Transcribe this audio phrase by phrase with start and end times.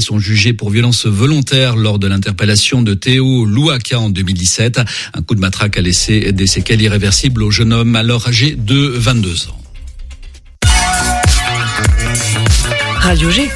[0.00, 4.80] sont jugés pour violence volontaire lors de l'interpellation de Théo Louaka en 2017.
[5.14, 8.76] Un coup de matraque a laissé des séquelles irréversibles au jeune homme alors âgé de
[8.76, 9.58] 22 ans.
[13.00, 13.50] Radio G.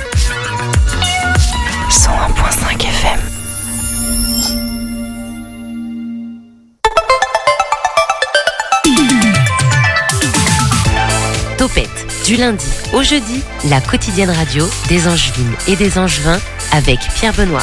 [12.27, 13.41] du lundi au jeudi,
[13.71, 16.41] la quotidienne radio des Angevines et des Angevins
[16.73, 17.63] avec Pierre Benoît.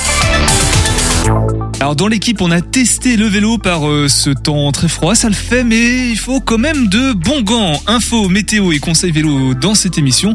[1.82, 5.28] Alors dans l'équipe, on a testé le vélo par euh, ce temps très froid, ça
[5.28, 7.82] le fait, mais il faut quand même de bons gants.
[7.88, 10.34] Info, météo et conseils vélo dans cette émission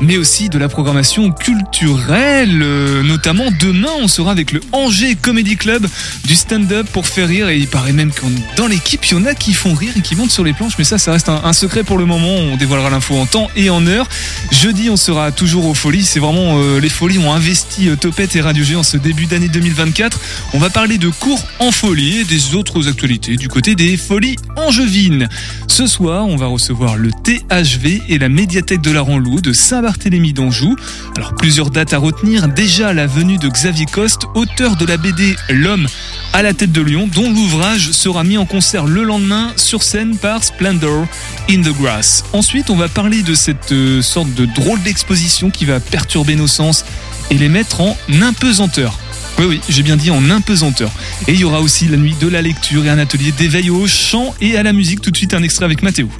[0.00, 2.60] mais aussi de la programmation culturelle.
[2.62, 5.86] Euh, notamment demain, on sera avec le Angers Comedy Club
[6.24, 7.48] du stand-up pour faire rire.
[7.48, 8.22] Et il paraît même que
[8.56, 10.74] dans l'équipe, il y en a qui font rire et qui montent sur les planches.
[10.78, 12.28] Mais ça, ça reste un, secret pour le moment.
[12.28, 14.08] On dévoilera l'info en temps et en heure.
[14.50, 16.04] Jeudi, on sera toujours aux folies.
[16.04, 19.26] C'est vraiment euh, les folies ont investi euh, Topette et Radio G en ce début
[19.26, 20.20] d'année 2024.
[20.52, 24.36] On va parler de cours en folie et des autres actualités du côté des folies
[24.56, 25.28] angevines.
[25.68, 29.85] Ce soir, on va recevoir le THV et la médiathèque de la Ranlou de saint
[29.86, 30.74] Barthélemy d'Anjou.
[31.16, 32.48] Alors plusieurs dates à retenir.
[32.48, 35.86] Déjà la venue de Xavier Coste, auteur de la BD L'homme
[36.32, 40.16] à la tête de lion, dont l'ouvrage sera mis en concert le lendemain sur scène
[40.16, 41.06] par Splendor
[41.48, 42.24] in the Grass.
[42.32, 46.48] Ensuite, on va parler de cette euh, sorte de drôle d'exposition qui va perturber nos
[46.48, 46.84] sens
[47.30, 48.98] et les mettre en impesanteur.
[49.38, 50.90] Oui, oui, j'ai bien dit en impesanteur.
[51.28, 53.86] Et il y aura aussi la nuit de la lecture et un atelier d'éveil au
[53.86, 55.00] chant et à la musique.
[55.00, 56.10] Tout de suite, un extrait avec Mathéo.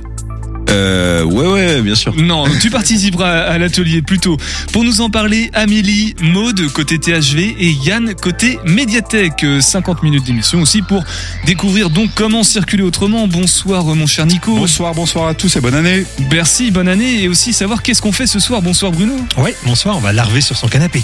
[0.71, 2.15] Euh, ouais, ouais, bien sûr.
[2.17, 4.37] Non, tu participeras à l'atelier plutôt.
[4.73, 9.45] Pour nous en parler, Amélie, Maude côté THV et Yann côté médiathèque.
[9.61, 11.05] 50 minutes d'émission aussi pour
[11.45, 13.27] découvrir donc comment circuler autrement.
[13.29, 14.57] Bonsoir mon cher Nico.
[14.57, 16.05] Bonsoir, bonsoir à tous et bonne année.
[16.31, 18.63] Merci, bonne année et aussi savoir qu'est-ce qu'on fait ce soir.
[18.63, 19.15] Bonsoir Bruno.
[19.39, 21.03] Oui, bonsoir, on va larver sur son canapé.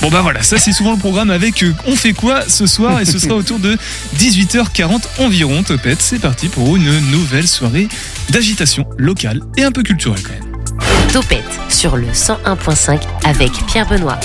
[0.00, 3.00] Bon bah voilà, ça c'est souvent le programme avec euh, On fait quoi ce soir
[3.00, 3.76] et ce sera autour de
[4.18, 5.62] 18h40 environ.
[5.62, 7.88] Topette, c'est parti pour une nouvelle soirée
[8.30, 10.52] d'agitation locale et un peu culturelle quand même.
[11.12, 14.18] Topette sur le 101.5 avec Pierre Benoît.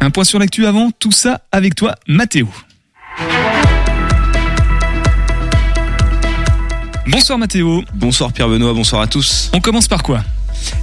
[0.00, 2.48] Un point sur l'actu avant, tout ça avec toi Mathéo.
[7.06, 7.84] Bonsoir Mathéo.
[7.94, 9.50] Bonsoir Pierre Benoît, bonsoir à tous.
[9.52, 10.22] On commence par quoi?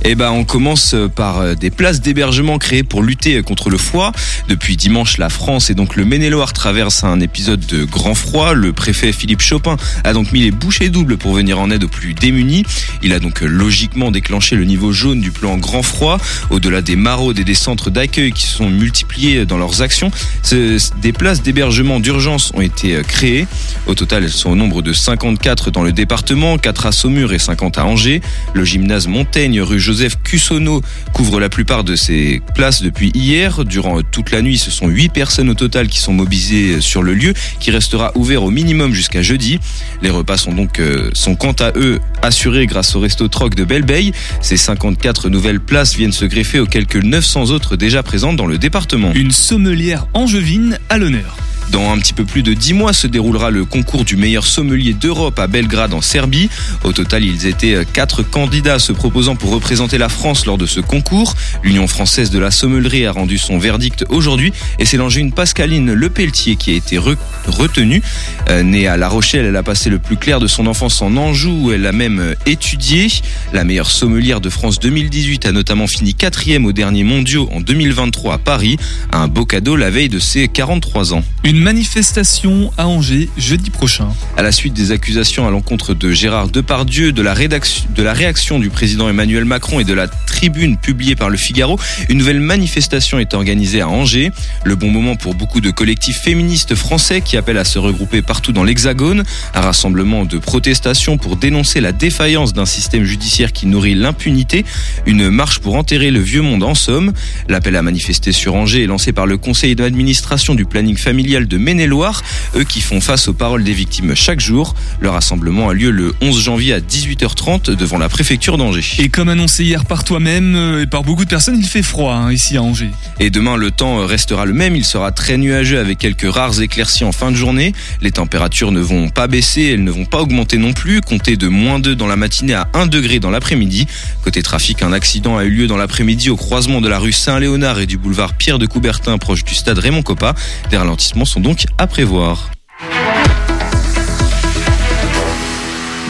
[0.03, 4.11] Eh ben, on commence par euh, des places d'hébergement créées pour lutter contre le froid.
[4.47, 8.53] Depuis dimanche, la France et donc le Maine-et-Loire traversent un épisode de grand froid.
[8.53, 11.89] Le préfet Philippe Chopin a donc mis les bouchées doubles pour venir en aide aux
[11.89, 12.63] plus démunis.
[13.03, 16.17] Il a donc logiquement déclenché le niveau jaune du plan grand froid.
[16.49, 20.11] Au-delà des maraudes et des centres d'accueil qui se sont multipliés dans leurs actions,
[20.51, 23.47] des places d'hébergement d'urgence ont été euh, créées.
[23.87, 27.39] Au total, elles sont au nombre de 54 dans le département, 4 à Saumur et
[27.39, 28.21] 50 à Angers.
[28.53, 30.81] Le gymnase Montaigne rue Joseph Cussonneau
[31.13, 33.63] couvre la plupart de ces places depuis hier.
[33.63, 37.13] Durant toute la nuit, ce sont 8 personnes au total qui sont mobilisées sur le
[37.13, 39.59] lieu, qui restera ouvert au minimum jusqu'à jeudi.
[40.01, 44.11] Les repas sont donc euh, quant à eux assurés grâce au resto Troc de Belleveille.
[44.41, 48.57] Ces 54 nouvelles places viennent se greffer aux quelques 900 autres déjà présentes dans le
[48.57, 49.13] département.
[49.13, 51.37] Une sommelière angevine à l'honneur.
[51.71, 54.93] Dans un petit peu plus de 10 mois se déroulera le concours du meilleur sommelier
[54.93, 56.49] d'Europe à Belgrade en Serbie.
[56.83, 60.65] Au total, ils étaient euh, quatre candidats se proposant pour représenter la France lors de
[60.65, 61.35] ce concours.
[61.63, 66.55] L'Union française de la sommellerie a rendu son verdict aujourd'hui et c'est l'angevine Pascaline Lepelletier
[66.55, 68.01] qui a été retenue.
[68.49, 71.15] Euh, née à La Rochelle, elle a passé le plus clair de son enfance en
[71.17, 73.07] Anjou où elle a même euh, étudié.
[73.53, 78.33] La meilleure sommelière de France 2018 a notamment fini quatrième au dernier mondiaux en 2023
[78.33, 78.77] à Paris.
[79.11, 81.23] Un beau cadeau la veille de ses 43 ans
[81.59, 84.07] manifestation à Angers jeudi prochain.
[84.37, 88.13] À la suite des accusations à l'encontre de Gérard Depardieu, de la, rédaction, de la
[88.13, 91.77] réaction du président Emmanuel Macron et de la tribune publiée par le Figaro,
[92.07, 94.31] une nouvelle manifestation est organisée à Angers.
[94.63, 98.53] Le bon moment pour beaucoup de collectifs féministes français qui appellent à se regrouper partout
[98.53, 99.23] dans l'Hexagone.
[99.53, 104.63] Un rassemblement de protestations pour dénoncer la défaillance d'un système judiciaire qui nourrit l'impunité.
[105.05, 107.11] Une marche pour enterrer le vieux monde en somme.
[107.49, 111.57] L'appel à manifester sur Angers est lancé par le conseil d'administration du planning familial de
[111.57, 112.23] Maine-et-Loire,
[112.55, 114.75] eux qui font face aux paroles des victimes chaque jour.
[115.01, 118.85] Le rassemblement a lieu le 11 janvier à 18h30 devant la préfecture d'Angers.
[118.99, 122.13] Et comme annoncé hier par toi-même euh, et par beaucoup de personnes, il fait froid
[122.13, 122.91] hein, ici à Angers.
[123.19, 124.75] Et demain, le temps restera le même.
[124.75, 127.73] Il sera très nuageux avec quelques rares éclaircies en fin de journée.
[128.01, 131.01] Les températures ne vont pas baisser, elles ne vont pas augmenter non plus.
[131.01, 133.87] Comptez de moins 2 dans la matinée à 1 degré dans l'après-midi.
[134.23, 137.79] Côté trafic, un accident a eu lieu dans l'après-midi au croisement de la rue Saint-Léonard
[137.79, 140.35] et du boulevard Pierre de Coubertin proche du stade Raymond Coppa.
[140.69, 142.51] Des ralentissements sont donc à prévoir.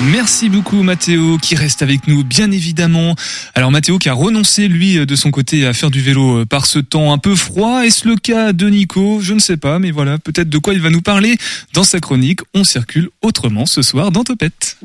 [0.01, 3.15] Merci beaucoup Mathéo qui reste avec nous bien évidemment.
[3.53, 6.79] Alors Mathéo qui a renoncé lui de son côté à faire du vélo par ce
[6.79, 7.81] temps un peu froid.
[7.83, 9.19] Est-ce le cas de Nico?
[9.21, 11.37] Je ne sais pas mais voilà peut-être de quoi il va nous parler
[11.73, 14.77] dans sa chronique On circule autrement ce soir dans Topette.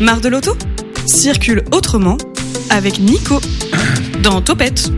[0.00, 0.56] Marre de l'auto?
[1.06, 2.18] Circule autrement
[2.68, 3.40] avec Nico
[4.22, 4.90] dans Topette.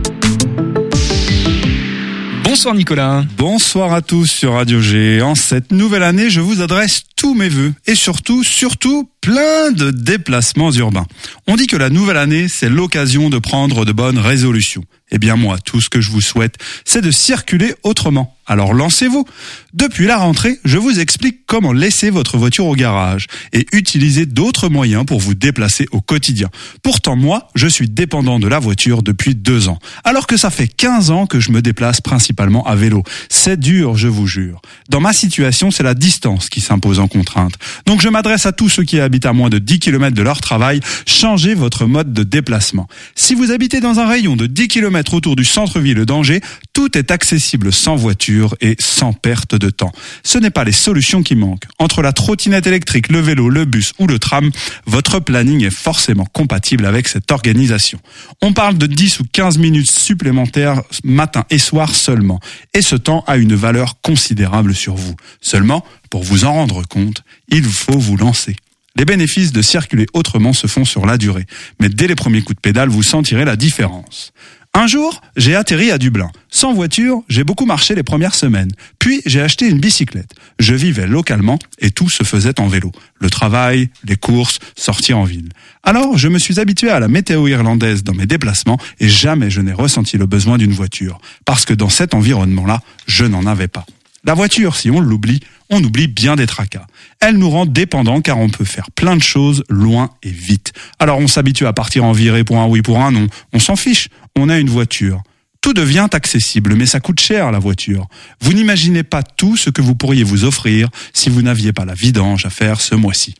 [2.43, 3.25] Bonsoir Nicolas.
[3.37, 5.21] Bonsoir à tous sur Radio G.
[5.21, 9.91] En cette nouvelle année, je vous adresse tous mes vœux et surtout, surtout, plein de
[9.91, 11.05] déplacements urbains.
[11.47, 14.83] On dit que la nouvelle année, c'est l'occasion de prendre de bonnes résolutions.
[15.11, 16.55] Eh bien moi, tout ce que je vous souhaite,
[16.85, 18.35] c'est de circuler autrement.
[18.49, 19.25] Alors lancez-vous.
[19.73, 24.69] Depuis la rentrée, je vous explique comment laisser votre voiture au garage et utiliser d'autres
[24.69, 26.49] moyens pour vous déplacer au quotidien.
[26.81, 30.67] Pourtant moi, je suis dépendant de la voiture depuis deux ans, alors que ça fait
[30.67, 33.03] 15 ans que je me déplace principalement à vélo.
[33.29, 34.63] C'est dur, je vous jure.
[34.89, 37.53] Dans ma situation, c'est la distance qui s'impose en contrainte.
[37.85, 40.41] Donc je m'adresse à tous ceux qui habitent à moins de 10 km de leur
[40.41, 42.87] travail, changez votre mode de déplacement.
[43.13, 46.41] Si vous habitez dans un rayon de 10 km autour du centre-ville d'Angers,
[46.73, 49.91] tout est accessible sans voiture et sans perte de temps.
[50.23, 51.65] Ce n'est pas les solutions qui manquent.
[51.79, 54.51] Entre la trottinette électrique, le vélo, le bus ou le tram,
[54.85, 57.99] votre planning est forcément compatible avec cette organisation.
[58.41, 62.39] On parle de 10 ou 15 minutes supplémentaires matin et soir seulement.
[62.73, 65.15] Et ce temps a une valeur considérable sur vous.
[65.41, 68.55] Seulement, pour vous en rendre compte, il faut vous lancer.
[68.95, 71.45] Les bénéfices de circuler autrement se font sur la durée,
[71.79, 74.33] mais dès les premiers coups de pédale, vous sentirez la différence.
[74.75, 76.31] Un jour, j'ai atterri à Dublin.
[76.51, 78.71] Sans voiture, j'ai beaucoup marché les premières semaines.
[78.99, 80.35] Puis, j'ai acheté une bicyclette.
[80.59, 82.91] Je vivais localement et tout se faisait en vélo.
[83.19, 85.49] Le travail, les courses, sortir en ville.
[85.81, 89.61] Alors, je me suis habitué à la météo irlandaise dans mes déplacements et jamais je
[89.61, 91.19] n'ai ressenti le besoin d'une voiture.
[91.45, 93.85] Parce que dans cet environnement-là, je n'en avais pas.
[94.25, 95.39] La voiture, si on l'oublie,
[95.69, 96.85] on oublie bien des tracas.
[97.21, 100.73] Elle nous rend dépendants car on peut faire plein de choses loin et vite.
[100.99, 103.27] Alors on s'habitue à partir en virée pour un oui pour un non.
[103.53, 105.21] On s'en fiche, on a une voiture.
[105.61, 108.07] Tout devient accessible, mais ça coûte cher la voiture.
[108.39, 111.93] Vous n'imaginez pas tout ce que vous pourriez vous offrir si vous n'aviez pas la
[111.93, 113.35] vidange à faire ce mois-ci.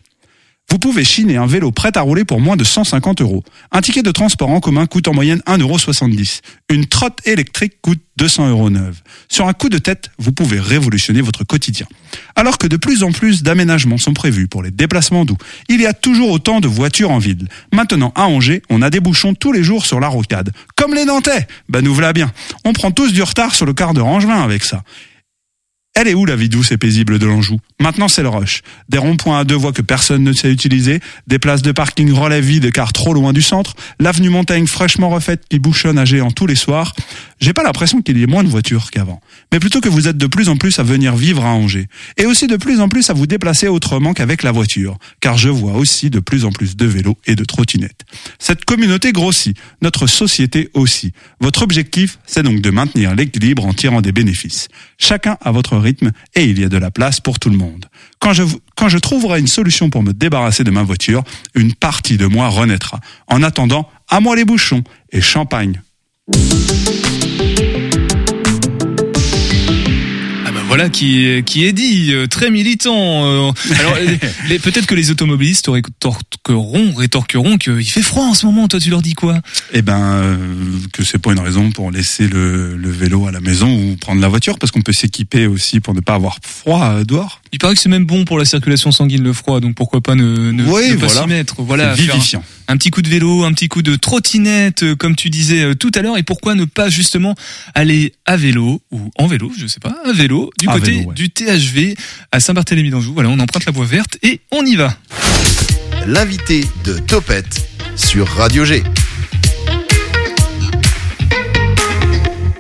[0.72, 3.44] Vous pouvez chiner un vélo prêt à rouler pour moins de 150 euros.
[3.72, 5.78] Un ticket de transport en commun coûte en moyenne 1,70 euro.
[6.70, 9.02] Une trotte électrique coûte 200 euros neuve.
[9.30, 11.88] Sur un coup de tête, vous pouvez révolutionner votre quotidien.
[12.36, 15.38] Alors que de plus en plus d'aménagements sont prévus pour les déplacements doux,
[15.70, 17.48] il y a toujours autant de voitures en ville.
[17.74, 20.52] Maintenant, à Angers, on a des bouchons tous les jours sur la rocade.
[20.76, 22.32] Comme les Nantais Ben nous voilà bien.
[22.64, 24.84] On prend tous du retard sur le quart de Rangevin avec ça.
[26.02, 27.60] Elle est où la vie douce et paisible de l'Anjou?
[27.82, 28.62] Maintenant c'est le rush.
[28.88, 32.40] Des ronds-points à deux voies que personne ne sait utiliser, des places de parking relais
[32.40, 36.48] vides car trop loin du centre, l'avenue Montaigne fraîchement refaite qui bouchonne à géant tous
[36.48, 36.96] les soirs.
[37.42, 39.20] J'ai pas l'impression qu'il y ait moins de voitures qu'avant,
[39.52, 41.88] mais plutôt que vous êtes de plus en plus à venir vivre à Angers,
[42.18, 45.50] et aussi de plus en plus à vous déplacer autrement qu'avec la voiture, car je
[45.50, 48.06] vois aussi de plus en plus de vélos et de trottinettes.
[48.38, 51.14] Cette communauté grossit, notre société aussi.
[51.40, 54.68] Votre objectif, c'est donc de maintenir l'équilibre en tirant des bénéfices.
[54.98, 57.86] Chacun à votre rythme et il y a de la place pour tout le monde.
[58.20, 58.44] Quand je,
[58.76, 61.24] quand je trouverai une solution pour me débarrasser de ma voiture,
[61.56, 63.00] une partie de moi renaîtra.
[63.28, 65.82] En attendant, à moi les bouchons et champagne.
[70.80, 73.26] Voilà qui est, qui est dit, euh, très militant.
[73.26, 73.52] euh.
[73.80, 73.98] Alors
[74.50, 78.68] les- peut-être que les automobilistes rétorqueront, rétorqueront qu'il fait froid en ce moment.
[78.70, 79.40] Toi, tu leur dis quoi?
[79.74, 80.38] Eh ben, euh,
[80.94, 84.22] que c'est pas une raison pour laisser le, le vélo à la maison ou prendre
[84.22, 87.42] la voiture, parce qu'on peut s'équiper aussi pour ne pas avoir froid euh, dehors.
[87.52, 90.16] Il paraît que c'est même bon pour la circulation sanguine le froid, donc pourquoi pas
[90.16, 91.22] ne, ne, Oui, ne pas voilà.
[91.22, 91.56] s'y mettre.
[91.62, 92.44] Voilà, faire vivifiant.
[92.70, 95.74] Un petit coup de vélo, un petit coup de trottinette, euh, comme tu disais euh,
[95.74, 97.36] tout à l'heure, et pourquoi ne pas justement
[97.74, 101.10] aller à vélo ou en vélo, je sais pas, à vélo du À côté vélo,
[101.10, 101.16] ouais.
[101.16, 101.96] du THV
[102.32, 103.14] à Saint-Barthélemy d'Anjou.
[103.14, 104.96] Voilà, on emprunte la voie verte et on y va.
[106.06, 108.84] L'invité de Topette sur Radio G.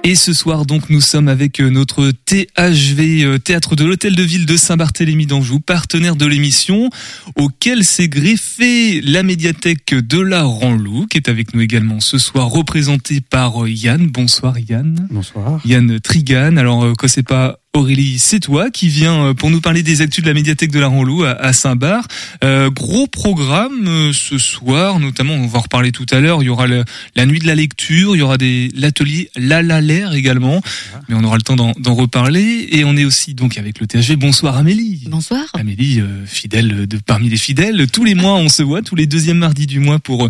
[0.04, 4.24] Et ce soir, donc, nous sommes avec euh, notre THV, euh, Théâtre de l'Hôtel de
[4.24, 6.90] Ville de Saint-Barthélemy d'Anjou, partenaire de l'émission,
[7.36, 12.48] auquel s'est greffée la médiathèque de la Ranlou, qui est avec nous également ce soir,
[12.48, 14.08] représentée par euh, Yann.
[14.08, 15.08] Bonsoir Yann.
[15.12, 15.62] Bonsoir.
[15.66, 16.56] Yann Trigan.
[16.56, 20.24] Alors, que c'est pas Aurélie, c'est toi qui viens euh, pour nous parler des actus
[20.24, 22.08] de la médiathèque de la Ranlou à, à Saint-Bar.
[22.44, 26.42] Euh, gros programme euh, ce soir, notamment, on va en reparler tout à l'heure.
[26.42, 26.84] Il y aura le-
[27.16, 30.64] la nuit de la lecture, il y aura des l'atelier La La L'air également,
[31.10, 32.70] mais on aura le temps d'en d'en reparler.
[32.72, 34.16] Et on est aussi donc avec le THV.
[34.16, 35.04] Bonsoir Amélie.
[35.06, 35.44] Bonsoir.
[35.54, 37.86] Amélie, euh, fidèle de parmi les fidèles.
[37.92, 40.30] Tous les mois, on se voit, tous les deuxièmes mardis du mois, pour euh,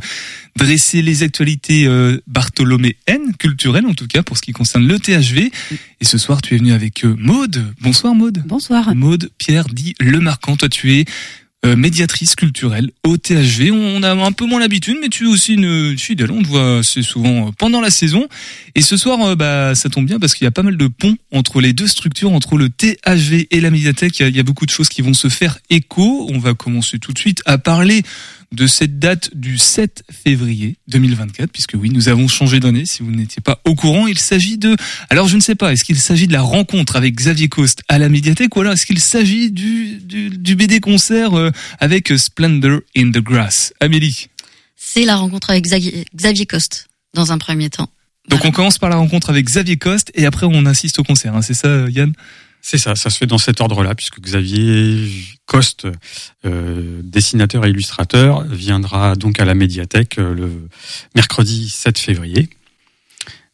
[0.57, 5.51] dresser les actualités euh, bartholoméennes, culturelles en tout cas, pour ce qui concerne le THV.
[6.01, 7.73] Et ce soir, tu es venu avec euh, Maude.
[7.79, 8.43] Bonsoir Maude.
[8.45, 8.93] Bonsoir.
[8.95, 10.57] Maude Pierre dit Le Marquant.
[10.57, 11.05] Toi, tu es
[11.65, 13.71] euh, médiatrice culturelle au THV.
[13.71, 16.31] On a un peu moins l'habitude, mais tu es aussi une fidèle.
[16.31, 18.27] On te voit assez souvent euh, pendant la saison.
[18.75, 20.87] Et ce soir, euh, bah, ça tombe bien parce qu'il y a pas mal de
[20.87, 24.19] ponts entre les deux structures, entre le THV et la médiathèque.
[24.19, 26.27] Il y a, il y a beaucoup de choses qui vont se faire écho.
[26.29, 28.03] On va commencer tout de suite à parler
[28.51, 33.11] de cette date du 7 février 2024, puisque oui, nous avons changé d'année, si vous
[33.11, 34.07] n'étiez pas au courant.
[34.07, 34.75] Il s'agit de...
[35.09, 37.99] Alors je ne sais pas, est-ce qu'il s'agit de la rencontre avec Xavier Coste à
[37.99, 42.79] la médiathèque, ou alors est-ce qu'il s'agit du, du, du BD concert euh, avec Splendor
[42.97, 44.27] in the Grass Amélie
[44.75, 47.89] C'est la rencontre avec Xavier, Xavier Coste, dans un premier temps.
[48.29, 51.35] Donc on commence par la rencontre avec Xavier Coste, et après on assiste au concert,
[51.35, 52.13] hein, c'est ça Yann?
[52.61, 55.09] C'est ça, ça se fait dans cet ordre-là, puisque Xavier
[55.45, 55.87] Coste,
[56.45, 60.67] euh, dessinateur et illustrateur, viendra donc à la médiathèque euh, le
[61.15, 62.49] mercredi 7 février,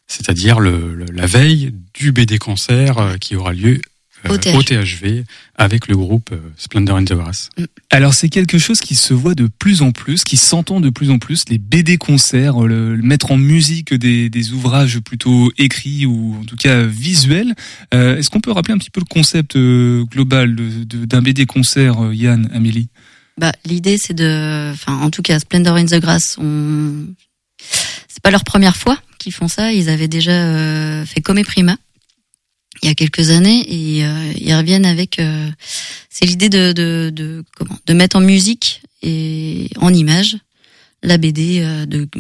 [0.07, 3.81] c'est-à-dire la veille du BD concert euh, qui aura lieu
[4.29, 4.55] euh, Au THV.
[4.57, 5.23] au THV
[5.55, 7.49] avec le groupe euh, Splendor in the Grass.
[7.89, 11.09] Alors c'est quelque chose qui se voit de plus en plus, qui s'entend de plus
[11.09, 16.05] en plus, les BD concerts, le, le mettre en musique des, des ouvrages plutôt écrits
[16.05, 17.53] ou en tout cas visuels.
[17.93, 21.21] Euh, Est-ce qu'on peut rappeler un petit peu le concept euh, global de- de- d'un
[21.21, 22.89] BD concert, euh, Yann, Amélie?
[23.37, 27.05] Bah, l'idée, c'est de, enfin, en tout cas, Splendor in the Grass, on...
[28.07, 29.73] c'est pas leur première fois qu'ils font ça.
[29.73, 31.75] Ils avaient déjà euh, fait Come Prima
[32.81, 35.19] il y a quelques années et euh, ils reviennent avec.
[35.19, 35.49] euh,
[36.09, 40.37] c'est l'idée de, de, de comment, de mettre en musique et en image
[41.03, 42.19] la BD euh, de, de,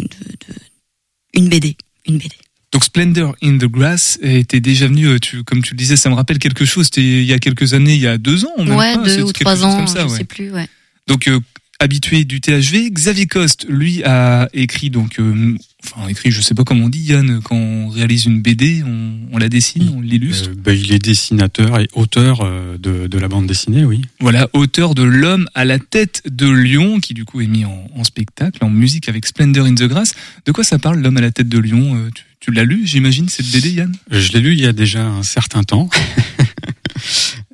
[1.33, 1.75] une BD,
[2.07, 2.35] une BD.
[2.71, 6.09] Donc Splendor in the Grass était déjà venu, euh, tu, comme tu le disais, ça
[6.09, 6.85] me rappelle quelque chose.
[6.85, 9.23] C'était il y a quelques années, il y a deux ans, même ouais, pas, deux
[9.23, 10.17] ou trois ans, ça, je ouais.
[10.17, 10.51] sais plus.
[10.51, 10.67] Ouais.
[11.07, 11.39] Donc euh,
[11.79, 16.63] habitué du THV, Xavier Coste, lui, a écrit donc, euh, enfin écrit, je sais pas
[16.63, 20.49] comment on dit, Yann, quand on réalise une BD, on, on la dessine, on l'illustre.
[20.49, 24.01] Euh, bah, il est dessinateur et auteur euh, de, de la bande dessinée, oui.
[24.19, 27.87] Voilà, auteur de L'homme à la tête de lion, qui du coup est mis en,
[27.95, 30.13] en spectacle, en musique avec Splendor in the Grass.
[30.45, 32.85] De quoi ça parle, L'homme à la tête de lion Euh, Tu, tu l'as lu,
[32.85, 33.95] j'imagine, cette BD, Yann?
[34.11, 35.89] Je l'ai lu il y a déjà un certain temps.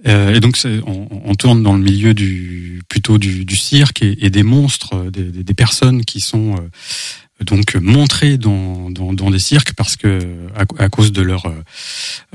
[0.07, 4.25] Euh, et donc on, on tourne dans le milieu du plutôt du, du cirque et,
[4.25, 9.39] et des monstres, euh, des, personnes qui sont euh, donc montrées dans, dans, dans des
[9.39, 10.19] cirques parce que
[10.55, 11.45] à, à cause de leur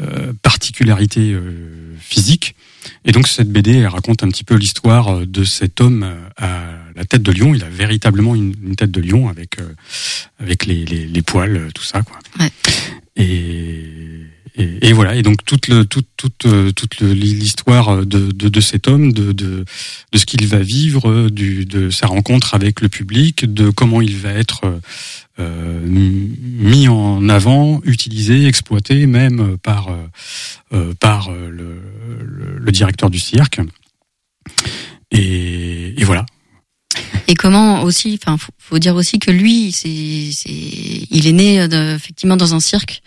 [0.00, 2.54] euh, particularité euh, physique.
[3.04, 6.06] Et donc cette BD elle raconte un petit peu l'histoire de cet homme
[6.37, 6.62] à
[6.94, 7.54] la tête de lion.
[7.54, 9.75] Il a véritablement une, une tête de lion avec euh,
[10.38, 12.18] avec les, les, les poils, tout ça quoi.
[12.38, 12.50] Ouais.
[13.16, 14.15] Et,
[14.56, 15.14] et, voilà.
[15.16, 19.32] Et donc toute le, toute toute euh, toute l'histoire de, de, de cet homme, de,
[19.32, 19.64] de
[20.12, 24.16] de ce qu'il va vivre, du, de sa rencontre avec le public, de comment il
[24.16, 24.80] va être euh,
[25.38, 30.06] euh, mis en avant, utilisé, exploité même par euh,
[30.72, 31.82] euh, par le,
[32.58, 33.60] le, directeur du cirque.
[35.10, 36.25] Et, et voilà.
[37.28, 40.50] Et comment aussi, enfin, faut, faut dire aussi que lui, c'est, c'est,
[41.10, 41.56] il est né
[41.94, 43.02] effectivement dans un cirque,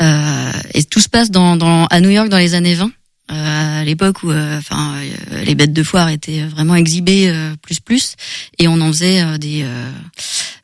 [0.00, 2.90] et tout se passe dans, dans, à New York dans les années 20,
[3.32, 4.94] euh, à l'époque où, euh, enfin,
[5.32, 8.14] euh, les bêtes de foire étaient vraiment exhibées euh, plus plus,
[8.58, 9.90] et on en faisait euh, des, euh,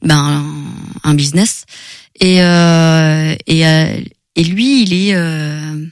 [0.02, 0.44] ben,
[1.02, 1.64] un, business.
[2.20, 3.96] Et euh, et euh,
[4.36, 5.84] et lui, il est euh,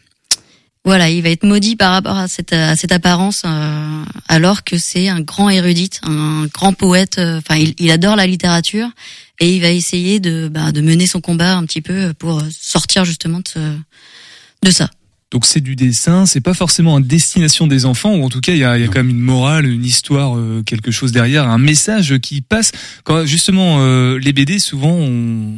[0.84, 4.78] voilà, il va être maudit par rapport à cette à cette apparence, euh, alors que
[4.78, 7.18] c'est un grand érudite, un grand poète.
[7.18, 8.88] euh, Enfin, il, adore la littérature
[9.40, 13.04] et il va essayer de bah, de mener son combat un petit peu pour sortir
[13.04, 13.78] justement de ce-
[14.64, 14.88] de ça.
[15.30, 18.52] Donc c'est du dessin, c'est pas forcément à destination des enfants, ou en tout cas
[18.52, 21.49] il y a, y a quand même une morale, une histoire, euh, quelque chose derrière,
[21.49, 22.72] un message qui passe.
[23.04, 25.54] Quand justement euh, les BD, souvent, on-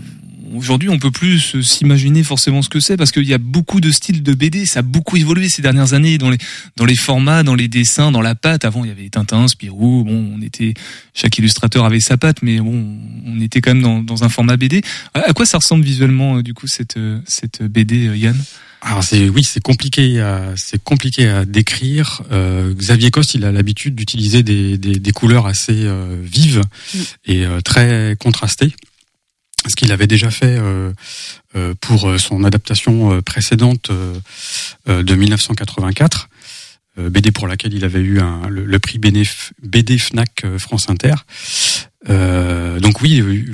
[0.55, 3.91] aujourd'hui on peut plus s'imaginer forcément ce que c'est parce qu'il y a beaucoup de
[3.91, 6.37] styles de BD, ça a beaucoup évolué ces dernières années dans les
[6.77, 8.67] dans les formats, dans les dessins, dans la patte.
[8.67, 10.75] Avant il y avait Tintin, Spirou, bon on était
[11.15, 14.59] chaque illustrateur avait sa patte, mais bon on était quand même dans, dans un format
[14.59, 14.83] BD.
[15.15, 18.37] À à quoi ça ressemble visuellement euh, du coup cette euh, cette BD, euh, Yann?
[18.85, 22.23] Alors c'est oui, c'est compliqué, à, c'est compliqué à décrire.
[22.33, 26.63] Euh, Xavier Coste, il a l'habitude d'utiliser des, des, des couleurs assez euh, vives
[26.95, 26.99] Mm.
[27.27, 28.75] et euh, très contrastées.
[29.69, 30.93] Ce qu'il avait déjà fait euh,
[31.55, 33.91] euh, pour son adaptation précédente
[34.87, 36.29] de 1984,
[36.99, 41.15] euh, BD pour laquelle il avait eu un, le, le prix BD Fnac France Inter.
[42.09, 43.45] Euh, donc oui, euh,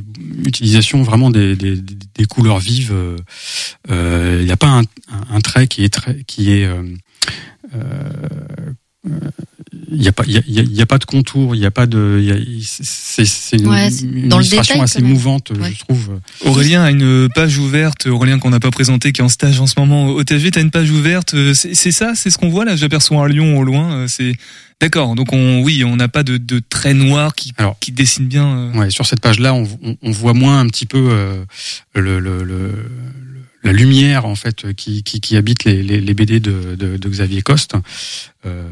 [0.44, 2.92] utilisation vraiment des, des, des couleurs vives.
[2.92, 3.16] euh,
[3.90, 4.82] euh, Il n'y a pas un,
[5.30, 6.82] un, trait qui est très, qui est, euh,
[9.90, 11.66] il y a pas il y a, il y a pas de contour, il y
[11.66, 14.84] a pas de il y a- c'est c'est une, Ouais, une dans le illustration détail,
[14.84, 15.72] assez mouvante, Ouais.
[15.72, 16.20] je trouve.
[16.44, 19.66] Aurélien a une page ouverte, Aurélien qu'on n'a pas présenté, qui est en stage en
[19.66, 22.64] ce moment au THV, t'as une page ouverte, euh, c'est ça, c'est ce qu'on voit
[22.64, 24.34] là, j'aperçois un lion au loin, euh, c'est...
[24.80, 28.28] D'accord, donc on, oui, on n'a pas de, de traits noirs qui, Alors, qui dessinent
[28.28, 28.46] bien.
[28.46, 28.72] euh.
[28.78, 31.44] Ouais, sur cette page-là, on, on, on voit moins un petit peu euh,
[31.96, 32.88] le, le, le- le-
[33.64, 37.08] la lumière en fait qui, qui, qui habite les, les, les BD de, de, de
[37.08, 37.74] Xavier Coste.
[38.46, 38.62] Euh,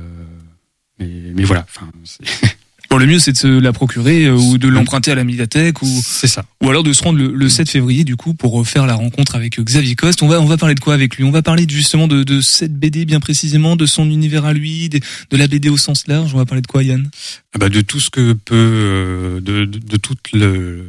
[0.99, 1.89] mais, mais voilà, enfin,
[2.89, 5.83] Bon, le mieux c'est de se la procurer euh, ou de l'emprunter à la médiathèque
[5.83, 6.45] ou, c'est ça.
[6.63, 9.35] ou alors de se rendre le, le 7 février du coup pour faire la rencontre
[9.35, 10.23] avec euh, Xavier Coste.
[10.23, 11.25] On va, on va parler de quoi avec lui?
[11.25, 14.89] On va parler justement de, de cette BD bien précisément, de son univers à lui,
[14.89, 15.01] de,
[15.31, 16.33] de la BD au sens large?
[16.33, 17.11] On va parler de quoi Yann?
[17.55, 20.89] Ah bah, de tout ce que peut, euh, de, de, de toute le,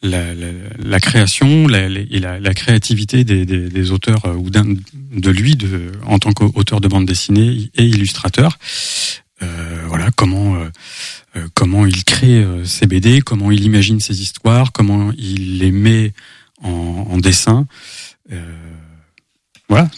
[0.00, 0.46] la, la,
[0.78, 4.64] la création la, la- et la, la créativité des, des, des auteurs euh, ou d'un
[4.64, 8.58] de lui de, en tant qu'auteur de bande dessinée et illustrateur.
[9.42, 10.68] Euh, voilà comment euh,
[11.36, 15.72] euh, comment il crée euh, ses BD, comment il imagine ses histoires, comment il les
[15.72, 16.12] met
[16.62, 16.70] en,
[17.10, 17.66] en dessin.
[18.30, 18.40] Euh,
[19.68, 19.90] voilà.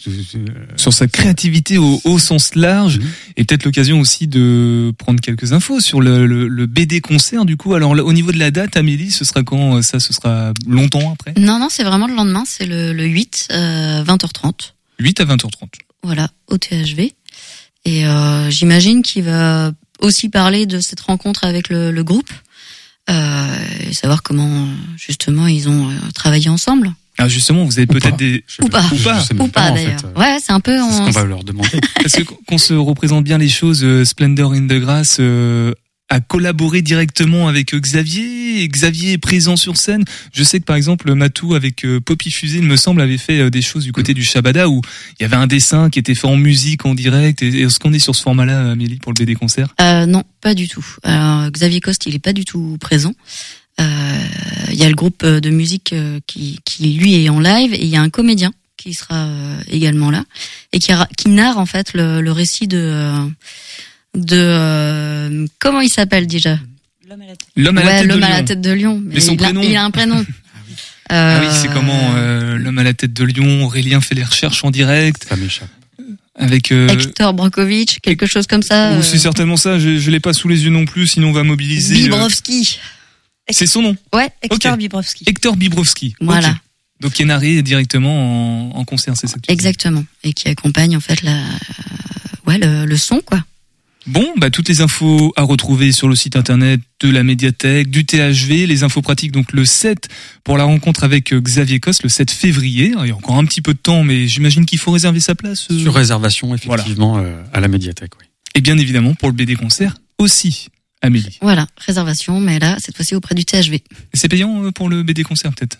[0.76, 3.06] sur sa créativité au, au sens large Mhm.
[3.36, 7.56] et peut-être l'occasion aussi de prendre quelques infos sur le, le, le BD concert du
[7.56, 7.74] coup.
[7.74, 11.12] Alors là, au niveau de la date, Amélie, ce sera quand Ça, ce sera longtemps
[11.12, 11.34] après?
[11.38, 14.74] Non, non, c'est vraiment le lendemain, c'est le, le 8, euh, 20h30.
[15.00, 15.48] 8 à 20h30.
[16.04, 17.12] Voilà, au THV.
[17.84, 22.30] Et euh, j'imagine qu'il va aussi parler de cette rencontre avec le, le groupe
[23.10, 23.56] euh,
[23.88, 26.92] et savoir comment justement ils ont euh, travaillé ensemble.
[27.18, 28.82] Ah justement, vous avez peut-être des Ou pas.
[28.92, 29.22] Ou pas.
[29.38, 30.00] Ou en d'ailleurs.
[30.00, 30.18] fait.
[30.18, 30.76] Ouais, c'est un peu.
[30.90, 31.78] C'est ce qu'on va leur demander.
[32.02, 33.84] parce que qu'on se représente bien les choses.
[33.84, 35.72] euh, Splendor in the Grass euh,
[36.14, 38.66] a collaboré directement avec euh, Xavier.
[38.68, 40.04] Xavier est présent sur scène.
[40.33, 43.40] Je sais que par exemple Matou avec euh, Poppy Fusée, il me semble, avait fait
[43.40, 44.80] euh, des choses du côté du Shabada où
[45.18, 47.42] il y avait un dessin qui était fait en musique en direct.
[47.42, 50.68] Est-ce qu'on est sur ce format-là, Amélie, pour le BD concert Euh, non, pas du
[50.68, 50.87] tout.
[51.02, 53.14] Alors, Xavier Coste, il est pas du tout présent.
[53.78, 55.94] Il y a le groupe de musique
[56.26, 59.28] qui, lui est en live et il y a un comédien qui sera
[59.68, 60.25] également là
[60.73, 63.18] et qui, narre en fait le, récit de
[64.14, 66.59] de euh, comment il s'appelle déjà
[67.56, 68.44] L'homme à la Ouais, tête de l'homme à la lion.
[68.44, 69.02] tête de lion.
[69.04, 70.25] Mais son il, a, prénom il a un prénom.
[71.11, 73.64] Ah oui, Euh, c'est comment euh, l'homme à la tête de lion.
[73.66, 75.68] Aurélien fait les recherches en direct Ça m'échappe.
[76.35, 76.73] avec.
[76.73, 78.92] euh, Hector Brokovich, quelque chose comme ça.
[78.92, 79.78] euh, c'est certainement ça.
[79.78, 81.95] Je, je l'ai pas sous les yeux non plus, sinon on va mobiliser.
[81.95, 82.78] euh, Bibrovski.
[83.50, 84.78] C'est son nom, Ouais, Hector Ok.
[84.78, 85.25] Bibrovski.
[85.26, 86.15] Hector Bibrovski.
[86.23, 86.56] Voilà.
[87.00, 89.34] Donc qui est narré directement en, en concert, c'est ça.
[89.34, 89.52] que tu dis.
[89.52, 90.04] Exactement.
[90.25, 91.38] Et qui accompagne en fait la,
[92.47, 93.45] ouais, le, le son quoi.
[94.06, 98.04] Bon, bah toutes les infos à retrouver sur le site internet de la médiathèque, du
[98.04, 100.08] THV, les infos pratiques donc le 7
[100.45, 102.93] pour la rencontre avec euh, Xavier Coste le 7 février.
[103.00, 105.34] Il y a encore un petit peu de temps, mais j'imagine qu'il faut réserver sa
[105.34, 105.69] place.
[105.71, 108.12] euh, Sur réservation, effectivement, euh, à la médiathèque.
[108.21, 108.26] Oui.
[108.54, 110.69] Et bien évidemment pour le BD concert aussi,
[111.00, 111.38] Amélie.
[111.40, 113.82] Voilà, réservation, mais là cette fois-ci auprès du THV.
[114.12, 115.78] C'est payant pour le BD concert peut-être?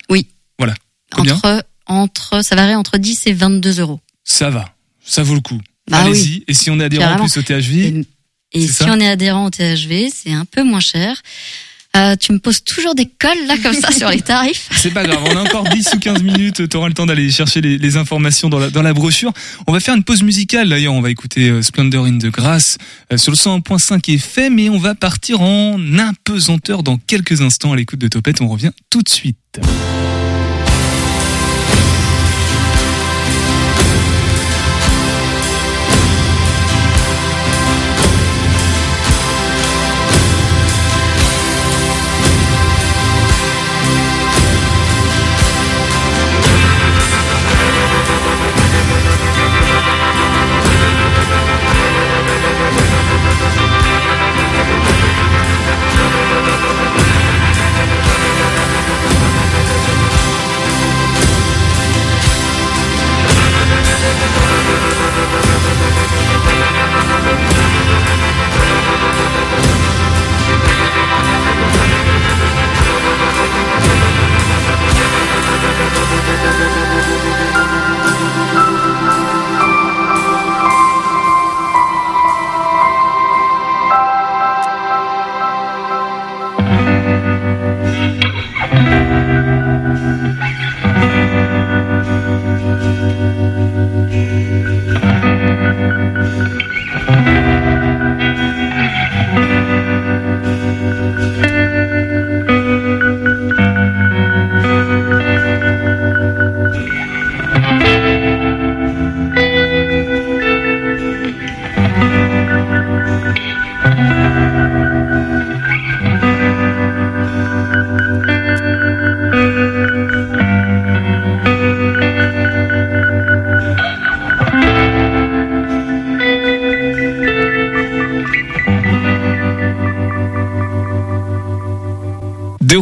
[1.13, 1.35] Combien?
[1.35, 4.01] Entre entre ça varie entre 10 et 22 euros.
[4.25, 5.61] Ça va, ça vaut le coup.
[5.91, 6.43] Bah Allez-y.
[6.49, 8.07] Et si on est adhérent en plus au THV,
[8.55, 11.21] Et, si on est adhérent au THV, c'est un peu moins cher.
[11.97, 14.69] Euh, tu me poses toujours des cols là comme ça sur les tarifs.
[14.73, 17.31] C'est pas grave, on a encore 10 ou 15 minutes, tu auras le temps d'aller
[17.31, 19.33] chercher les, les informations dans la, dans la brochure.
[19.69, 22.79] On va faire une pause musicale d'ailleurs, on va écouter euh, Splendor in the Grass
[23.13, 27.77] euh, sur le 101.5 FM et on va partir en impesanteur dans quelques instants à
[27.77, 29.37] l'écoute de Topette, on revient tout de suite.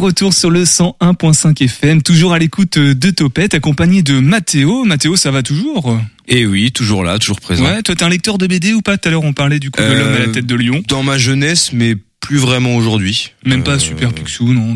[0.03, 4.83] Retour sur le 101.5 FM, toujours à l'écoute de Topette, accompagné de Mathéo.
[4.83, 5.97] Mathéo, ça va toujours?
[6.27, 7.63] Et Eh oui, toujours là, toujours présent.
[7.63, 8.97] Ouais, toi t'es un lecteur de BD ou pas?
[8.97, 10.83] Tout à l'heure on parlait du coup de Euh, l'homme à la tête de lion.
[10.89, 13.31] Dans ma jeunesse, mais plus vraiment aujourd'hui.
[13.45, 14.75] Même pas Euh, Super Picsou, non?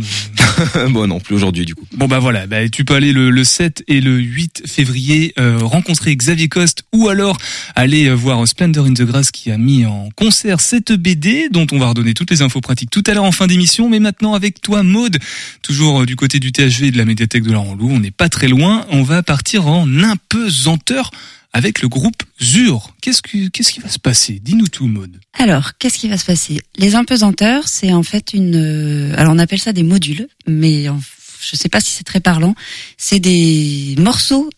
[0.90, 1.86] bon, non, plus aujourd'hui du coup.
[1.96, 5.58] Bon bah voilà, bah, tu peux aller le, le 7 et le 8 février euh,
[5.62, 7.38] rencontrer Xavier Coste ou alors
[7.76, 11.68] aller euh, voir Splendor in the Grass qui a mis en concert cette BD dont
[11.72, 13.90] on va redonner toutes les infos pratiques tout à l'heure en fin d'émission.
[13.90, 15.18] Mais maintenant avec toi Maude,
[15.62, 18.12] toujours euh, du côté du THV et de la médiathèque de Laurent Loup, on n'est
[18.12, 21.12] pas très loin, on va partir en impesanteur
[21.58, 22.94] avec le groupe ZUR.
[23.02, 24.40] Qu'est-ce que qu'est-ce qui va se passer?
[24.44, 25.20] Dis-nous tout Maude.
[25.40, 26.62] Alors, qu'est-ce qui va se passer?
[26.78, 28.56] Les impesanteurs, c'est en fait une.
[28.56, 31.00] euh, alors, on appelle ça des modules, mais en-
[31.40, 32.56] je sais pas si c'est très parlant.
[32.98, 34.50] C'est des morceaux,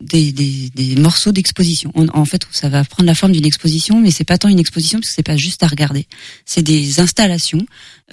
[0.00, 1.92] des, des, des morceaux d'exposition.
[1.94, 4.98] En, fait, ça va prendre la forme d'une exposition, mais c'est pas tant une exposition
[4.98, 6.06] parce que c'est pas juste à regarder.
[6.44, 7.64] C'est des installations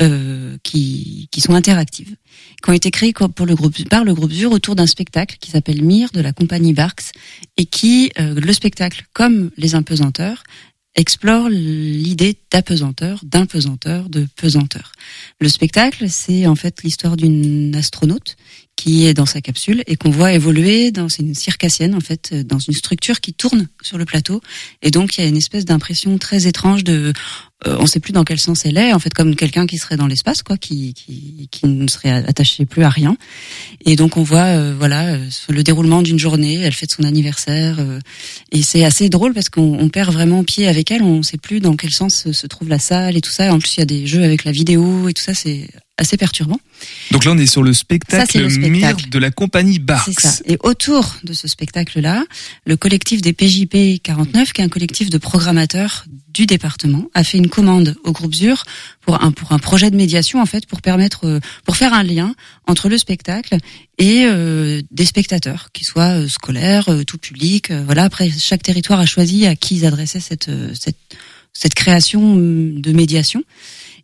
[0.01, 2.15] euh, qui, qui sont interactives,
[2.63, 5.51] qui ont été créées pour le groupe par le groupe ZUR autour d'un spectacle qui
[5.51, 7.11] s'appelle Mire de la compagnie Barks
[7.57, 10.43] et qui euh, le spectacle, comme les impesanteurs,
[10.95, 14.91] explore l'idée d'apesanteur, d'impesanteur, de pesanteur.
[15.39, 18.35] Le spectacle, c'est en fait l'histoire d'une astronaute
[18.75, 22.43] qui est dans sa capsule et qu'on voit évoluer dans une circassienne en fait euh,
[22.43, 24.39] dans une structure qui tourne sur le plateau
[24.81, 27.11] et donc il y a une espèce d'impression très étrange de
[27.67, 28.93] euh, on sait plus dans quel sens elle est.
[28.93, 32.65] En fait comme quelqu'un qui serait dans l'espace quoi qui, qui qui ne serait attaché
[32.65, 33.17] plus à rien.
[33.85, 36.55] Et donc on voit euh, voilà euh, le déroulement d'une journée.
[36.61, 37.99] Elle fête son anniversaire euh,
[38.51, 41.03] et c'est assez drôle parce qu'on on perd vraiment pied avec elle.
[41.03, 43.53] On sait plus dans quel sens se- trouve la salle et tout ça.
[43.53, 45.33] En plus il y a des jeux avec la vidéo et tout ça.
[45.33, 45.67] C'est
[45.99, 46.59] assez perturbant
[47.11, 48.71] Donc là on est sur le spectacle, Ça, c'est le spectacle.
[48.71, 50.05] Mire de la compagnie Barks.
[50.05, 50.33] c'est ça.
[50.45, 52.23] Et autour de ce spectacle-là,
[52.65, 57.37] le collectif des PJP 49, qui est un collectif de programmateurs du département, a fait
[57.37, 58.63] une commande au groupe ZUR
[59.01, 62.03] pour un pour un projet de médiation en fait pour permettre euh, pour faire un
[62.03, 62.33] lien
[62.65, 63.57] entre le spectacle
[63.97, 67.71] et euh, des spectateurs, qui soient euh, scolaires, tout public.
[67.71, 68.03] voilà.
[68.03, 70.97] Après, chaque territoire a choisi à qui ils adressaient cette cette
[71.51, 73.43] cette création de médiation.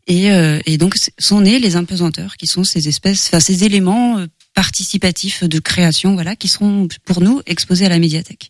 [0.07, 4.19] Et, euh, et donc sont nés les impesanteurs, qui sont ces espèces, enfin ces éléments
[4.19, 8.49] euh, participatifs de création, voilà, qui seront pour nous exposés à la médiathèque.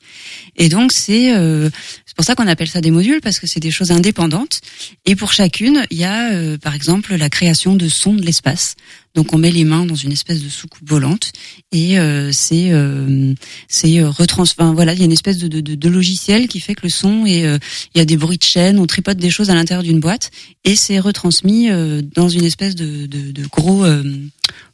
[0.55, 1.69] Et donc c'est euh,
[2.05, 4.61] c'est pour ça qu'on appelle ça des modules parce que c'est des choses indépendantes.
[5.05, 8.75] Et pour chacune, il y a euh, par exemple la création de sons de l'espace.
[9.15, 11.31] Donc on met les mains dans une espèce de soucoupe volante
[11.71, 13.33] et euh, c'est euh,
[13.69, 14.43] c'est euh, retrans.
[14.43, 16.89] Enfin, voilà, il y a une espèce de, de, de, logiciel qui fait que le
[16.89, 17.57] son et euh,
[17.93, 20.31] il y a des bruits de chaîne, on tripote des choses à l'intérieur d'une boîte
[20.65, 23.85] et c'est retransmis euh, dans une espèce de, de, de gros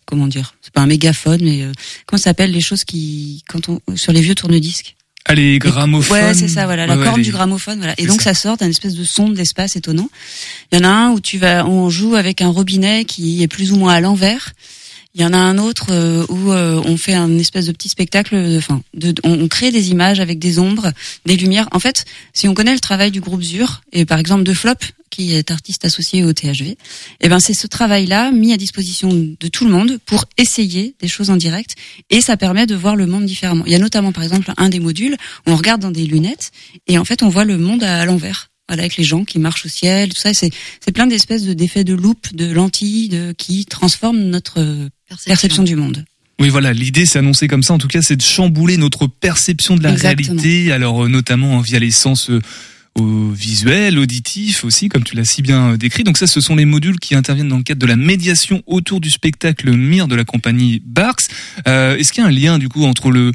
[0.05, 1.71] comment dire c'est pas un mégaphone mais euh,
[2.05, 4.95] comment ça s'appelle les choses qui quand on sur les vieux tourne-disques?
[5.25, 6.17] Allez, grammophone.
[6.17, 7.93] Ouais, c'est ça, voilà, la Ouais, corne les- du gramophone, voilà.
[7.99, 8.33] Et donc ça.
[8.33, 10.09] ça sort d'un espèce de son d'espace étonnant.
[10.71, 13.47] Il y en a un où tu vas, on joue avec un robinet qui est
[13.47, 14.51] plus ou moins à l'envers.
[15.13, 17.89] Il y en a un autre euh, où euh, on fait un espèce de petit
[17.89, 20.91] spectacle, enfin, de, on, on crée des images avec des ombres,
[21.25, 21.67] des lumières.
[21.71, 24.75] En fait, si on connaît le travail du groupe ZUR et par exemple de Flop,
[25.11, 26.77] qui est artiste associé au THV,
[27.19, 31.07] eh ben c'est ce travail-là mis à disposition de tout le monde pour essayer des
[31.07, 31.75] choses en direct
[32.09, 33.65] et ça permet de voir le monde différemment.
[33.67, 36.51] Il y a notamment par exemple un des modules où on regarde dans des lunettes
[36.87, 38.47] et en fait on voit le monde à l'envers.
[38.69, 40.51] Voilà, avec les gens qui marchent au ciel, tout ça, c'est
[40.93, 44.89] plein d'espèces de d'effets de loupe, de lentilles, de qui transforment notre
[45.25, 46.05] perception du monde.
[46.39, 47.73] Oui, voilà, l'idée c'est annoncé comme ça.
[47.73, 50.41] En tout cas, c'est de chambouler notre perception de la Exactement.
[50.41, 50.71] réalité.
[50.71, 52.41] Alors, euh, notamment via les sens euh,
[52.95, 56.03] au visuel, auditif aussi, comme tu l'as si bien euh, décrit.
[56.03, 58.99] Donc ça, ce sont les modules qui interviennent dans le cadre de la médiation autour
[59.01, 61.27] du spectacle Mire de la compagnie Barks.
[61.67, 63.31] Euh, Est-ce qu'il y a un lien du coup entre le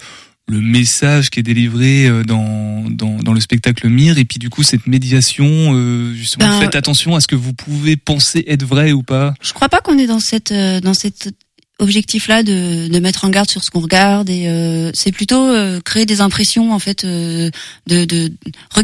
[0.48, 4.62] le message qui est délivré dans, dans, dans le spectacle Mire et puis du coup
[4.62, 8.92] cette médiation euh, justement Ben, faites attention à ce que vous pouvez penser être vrai
[8.92, 9.34] ou pas?
[9.42, 11.30] Je crois pas qu'on est dans cette dans cet
[11.78, 15.80] objectif-là de, de mettre en garde sur ce qu'on regarde et euh, c'est plutôt euh,
[15.80, 17.50] créer des impressions en fait euh,
[17.86, 18.32] de de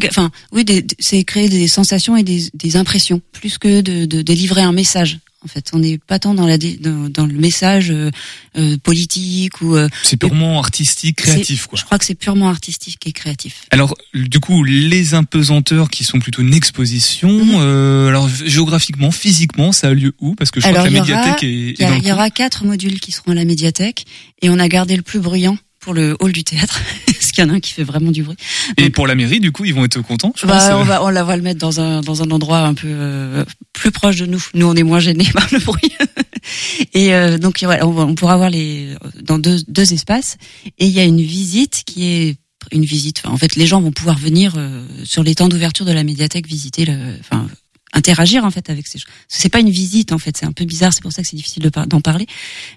[0.05, 0.65] enfin oui
[0.99, 5.21] c'est créer des sensations et des, des impressions plus que de, de délivrer un message
[5.45, 8.11] en fait on n'est pas tant dans la dans, dans le message euh,
[8.57, 11.79] euh, politique ou euh, c'est purement artistique créatif quoi.
[11.79, 13.63] Je crois que c'est purement artistique et créatif.
[13.71, 17.55] Alors, du coup, les impesanteurs qui sont plutôt une exposition, Mhm.
[17.57, 20.35] euh, alors géographiquement, physiquement, ça a lieu où?
[20.35, 22.65] Parce que je Alors, crois que la aura- médiathèque est, y, il y aura quatre
[22.65, 24.05] modules qui seront à la médiathèque
[24.43, 27.47] et on a gardé le plus bruyant pour le hall du théâtre, parce qu'il y
[27.47, 28.37] en a un qui fait vraiment du bruit.
[28.79, 30.69] Et pour la mairie, du coup, ils vont être contents, je pense.
[30.69, 32.89] Bah, on va, on la va le mettre dans un dans un endroit un peu
[32.89, 34.43] euh, plus proche de nous.
[34.55, 35.93] Nous, on est moins gênés par le bruit.
[36.95, 40.37] et euh, donc voilà, on, pourra voir les dans deux deux espaces.
[40.79, 42.37] Et il y a une visite qui est
[42.71, 43.23] une visite.
[43.25, 46.05] enfin, en fait, les gens vont pouvoir venir euh, sur les temps d'ouverture de la
[46.05, 47.49] médiathèque visiter le, enfin
[47.93, 49.09] interagir en fait avec ces choses.
[49.29, 51.37] C'est pas une visite en fait, c'est un peu bizarre, c'est pour ça que c'est
[51.37, 52.27] difficile d'en parler,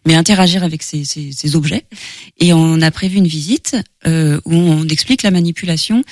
[0.06, 1.86] mais interagir avec ces, ces, ces objets.
[2.40, 6.04] Et on a prévu une visite euh, où on explique la manipulation.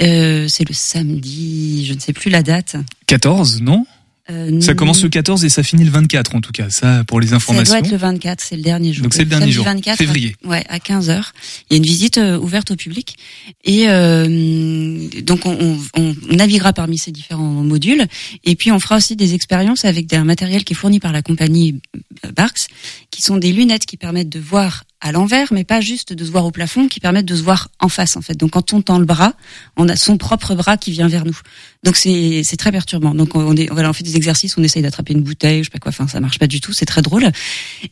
[0.00, 2.76] Euh, c'est le samedi, je ne sais plus la date.
[3.06, 3.84] 14, non?
[4.30, 7.18] Euh, Ça commence le 14 et ça finit le 24 en tout cas, ça pour
[7.18, 7.72] les Ça informations.
[7.72, 9.04] doit être le 24, c'est le dernier jour.
[9.04, 10.36] Donc c'est le dernier jour, 24, février.
[10.44, 11.32] à- ouais, à 15 heures.
[11.70, 13.16] Il y a une visite euh, ouverte au public
[13.64, 15.56] et euh, donc on,
[15.96, 18.06] on, on naviguera parmi ces différents modules
[18.44, 21.22] et puis on fera aussi des expériences avec un matériel qui est fourni par la
[21.22, 21.80] compagnie
[22.26, 22.68] euh, Barks,
[23.10, 26.30] qui sont des lunettes qui permettent de voir à l'envers, mais pas juste de se
[26.30, 28.34] voir au plafond, qui permettent de se voir en face en fait.
[28.34, 29.34] Donc quand on tend le bras,
[29.76, 31.38] on a son propre bras qui vient vers nous.
[31.84, 33.14] Donc c'est c'est très perturbant.
[33.14, 35.70] Donc on est voilà, on fait des exercices, on essaye d'attraper une bouteille, je sais
[35.70, 35.90] pas quoi.
[35.90, 37.30] Enfin ça marche pas du tout, c'est très drôle.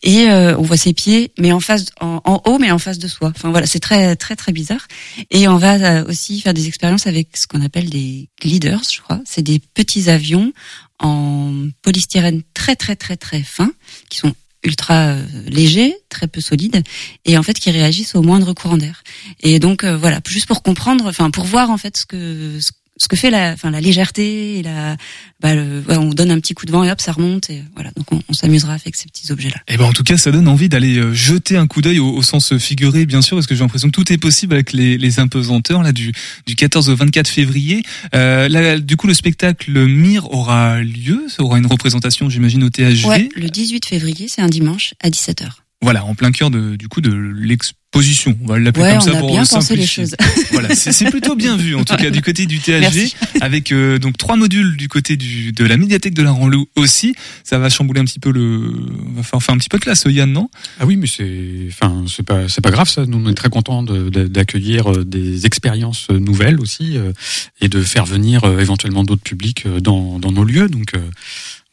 [0.03, 2.99] Et euh, on voit ses pieds, mais en face, en, en haut, mais en face
[2.99, 3.33] de soi.
[3.35, 4.89] Enfin voilà, c'est très très très bizarre.
[5.31, 9.01] Et on va euh, aussi faire des expériences avec ce qu'on appelle des gliders, je
[9.01, 9.21] crois.
[9.25, 10.53] C'est des petits avions
[10.99, 13.71] en polystyrène très très très très fin,
[14.09, 14.35] qui sont
[14.67, 16.83] ultra euh, légers, très peu solides,
[17.25, 19.03] et en fait qui réagissent au moindre courant d'air.
[19.41, 22.73] Et donc euh, voilà, juste pour comprendre, enfin pour voir en fait ce que ce,
[22.99, 24.97] ce que fait la, enfin la légèreté et la,
[25.41, 27.63] bah, le- ouais, on donne un petit coup de vent et hop ça remonte et
[27.75, 27.91] voilà.
[27.97, 29.57] Donc on, on s'amusera avec ces petits objets là.
[29.69, 32.09] Eh ben en tout cas, ça donne envie d'aller euh, jeter un coup d'œil au,
[32.15, 34.97] au sens figuré, bien sûr, parce que j'ai l'impression que tout est possible avec les,
[34.99, 36.13] les imposanteurs là du,
[36.47, 37.83] du 14 au 24 février.
[38.15, 42.71] Euh, là, du coup, le spectacle Mire aura lieu, ça aura une représentation, j'imagine, au
[42.71, 43.05] THV.
[43.07, 45.49] Ouais, le 18 février, c'est un dimanche à 17h.
[45.83, 48.37] Voilà, en plein cœur de, du coup de l'exposition.
[48.43, 50.05] On va l'appeler Ouais, comme on ça a pour bien pensé simplifier.
[50.05, 50.17] les choses.
[50.53, 53.15] Voilà, c'est plutôt bien vu en tout cas du côté du THG, Merci.
[53.43, 57.15] avec euh, donc trois modules du côté du de la médiathèque de la Ranlou aussi.
[57.45, 58.73] Ça va chambouler un petit peu le,
[59.15, 60.49] va faire, faire un petit peu de classe, Yann, non?
[60.81, 63.05] Ah oui, mais c'est, enfin, c'est pas, c'est pas grave ça.
[63.05, 67.13] Nous, on est très contents de- de- d'accueillir euh, des expériences euh, nouvelles aussi euh,
[67.61, 70.69] et de faire venir euh, éventuellement d'autres publics euh, dans, dans nos lieux.
[70.69, 71.01] Donc euh,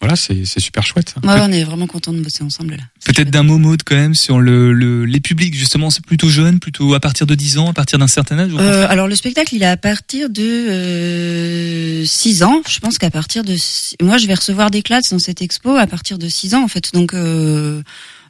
[0.04, 1.16] voilà, c'est, c'est super chouette.
[1.24, 2.84] Ouais, on est vraiment content de bosser ensemble là.
[3.06, 6.60] Peut-être d'un mot mode quand même sur le, le les publics justement, c'est plutôt jeune,
[6.60, 8.52] plutôt à partir de 10 ans, à partir d'un certain âge.
[8.60, 12.62] Euh, alors le spectacle, il est à partir de 6 ans.
[12.70, 15.76] Je pense qu'à partir de six- moi, je vais recevoir des classes dans cette expo
[15.76, 16.92] à partir de 6 ans en fait.
[16.94, 17.82] Donc euh,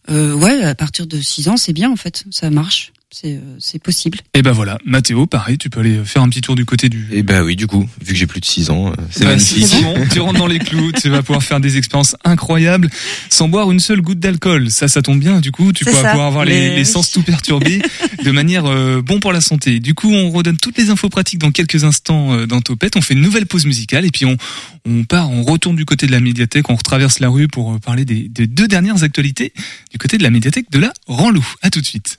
[0.10, 2.93] euh, ouais, à partir de 6 ans, c'est bien en fait, ça marche.
[3.16, 4.18] C'est euh, c'est possible.
[4.34, 7.08] Et ben voilà, Mathéo, pareil, tu peux aller faire un petit tour du côté du.
[7.12, 9.30] Et ben oui, du coup, vu que j'ai plus de 6 ans, euh, c'est Bah,
[9.36, 9.84] magnifique.
[9.84, 12.90] bon, tu rentres dans les clous, tu vas pouvoir faire des expériences incroyables
[13.30, 14.72] sans boire une seule goutte d'alcool.
[14.72, 15.42] Ça, ça tombe bien.
[15.42, 17.82] Du coup, tu ça, pouvoir avoir les, sens tout perturbés
[18.24, 19.80] de manière euh, bon pour la santé.
[19.80, 22.96] Du coup, on redonne toutes les infos pratiques dans quelques instants euh, dans Topette.
[22.98, 24.38] On fait une nouvelle pause musicale et puis on,
[24.86, 27.78] on part, on retourne du côté de la médiathèque, on retraverse la rue pour euh,
[27.78, 29.54] parler des, des deux dernières actualités
[29.92, 31.46] du côté de la médiathèque de la Ranlou.
[31.62, 32.18] À tout de suite.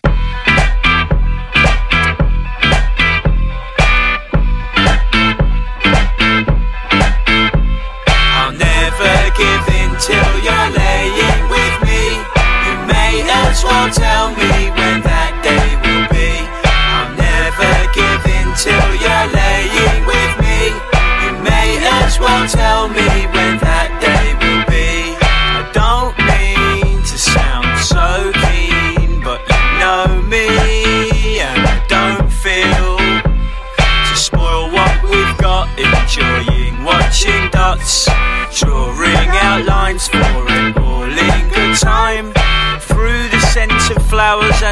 [13.87, 14.54] As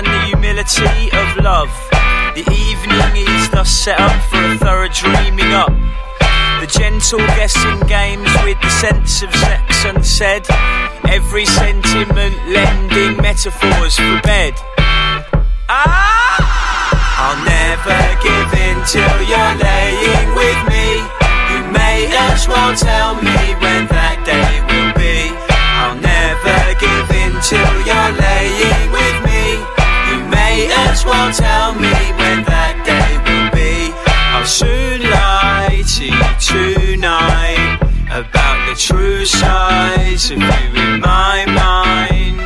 [0.05, 1.71] and the humility of love,
[2.35, 5.73] the evening is thus set up for a thorough dreaming up.
[6.61, 10.47] The gentle guessing games with the sense of sex unsaid.
[11.09, 14.55] Every sentiment lending metaphors for bed.
[15.69, 16.39] Ah!
[17.25, 20.89] I'll never give in till you're laying with me.
[21.51, 25.31] You may as well tell me when that day will be.
[25.83, 28.92] I'll never give in till you're laying
[30.93, 33.89] as well tell me when that day will be.
[34.37, 37.81] I'll soon lie to you tonight
[38.13, 42.37] about the true size of you in my mind.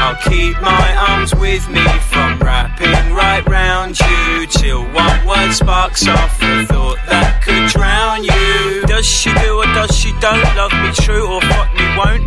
[0.00, 6.08] I'll keep my arms with me from wrapping right round you till one word sparks
[6.08, 8.80] off a thought that could drown you.
[8.88, 12.24] Does she do or does she don't love me true or fuck me won't?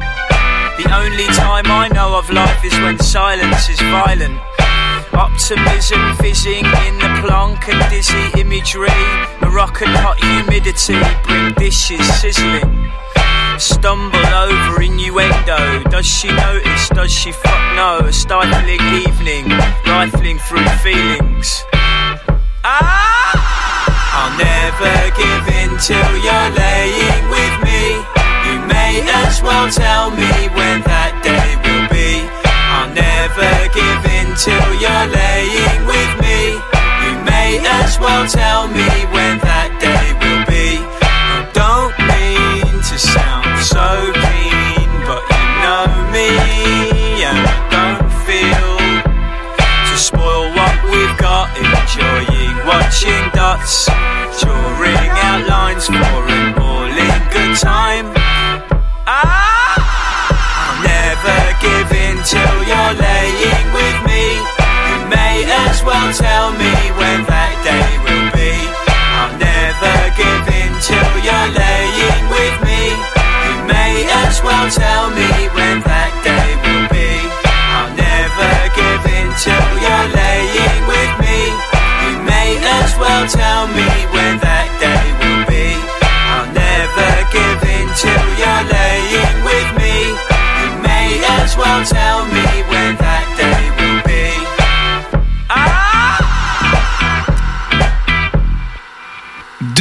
[0.77, 4.37] The only time I know of life is when silence is violent.
[5.15, 8.89] Optimism fizzing in the plonk and dizzy imagery.
[9.41, 10.97] Moroccan hot humidity
[11.27, 12.91] bring dishes sizzling.
[13.59, 15.83] Stumble over innuendo.
[15.89, 16.89] Does she notice?
[16.89, 17.99] Does she fuck no?
[18.07, 19.49] A stifling evening,
[19.85, 21.63] rifling through feelings.
[22.63, 23.53] Ah!
[24.15, 28.01] I'll never give in till you're laying with me.
[28.49, 30.81] You may as well tell me when
[34.33, 36.53] in till you're laying with me.
[37.03, 40.79] You may as well tell me when that day will be.
[41.01, 46.29] I don't mean to sound so keen, but you know me,
[47.23, 48.77] and I don't feel
[49.89, 51.49] to spoil what we've got.
[51.57, 53.85] Enjoying watching dots,
[54.41, 58.22] drawing out lines for an all-in good time.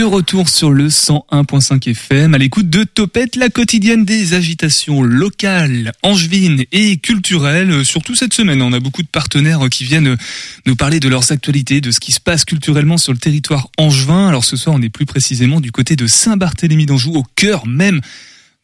[0.02, 5.92] De retour sur le 101.5 FM, à l'écoute de Topette, la quotidienne des agitations locales,
[6.02, 7.84] angevines et culturelles.
[7.84, 10.16] Surtout cette semaine, on a beaucoup de partenaires qui viennent
[10.66, 14.26] nous parler de leurs actualités, de ce qui se passe culturellement sur le territoire angevin.
[14.26, 18.00] Alors ce soir, on est plus précisément du côté de Saint-Barthélemy d'Anjou, au cœur même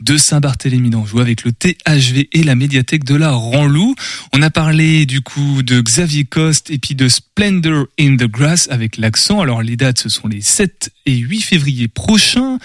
[0.03, 3.95] de Saint-Barthélemy d'Anjou avec le THV et la médiathèque de la Ranlou.
[4.33, 8.69] On a parlé du coup de Xavier Coste et puis de Splendor in the Grass
[8.71, 9.41] avec l'accent.
[9.41, 12.59] Alors les dates ce sont les 7 et 8 février prochains.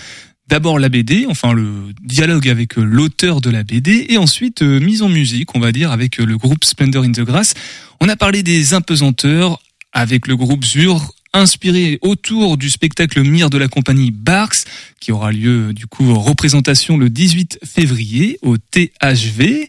[0.48, 5.02] D'abord la BD, enfin le dialogue avec l'auteur de la BD et ensuite euh, mise
[5.02, 7.54] en musique, on va dire avec euh, le groupe Splendor in the Grass.
[8.02, 9.60] On a parlé des impesanteurs
[9.94, 14.66] avec le groupe Zur inspiré autour du spectacle Mire de la compagnie Barks,
[15.00, 19.68] qui aura lieu du coup en représentation le 18 février au THV.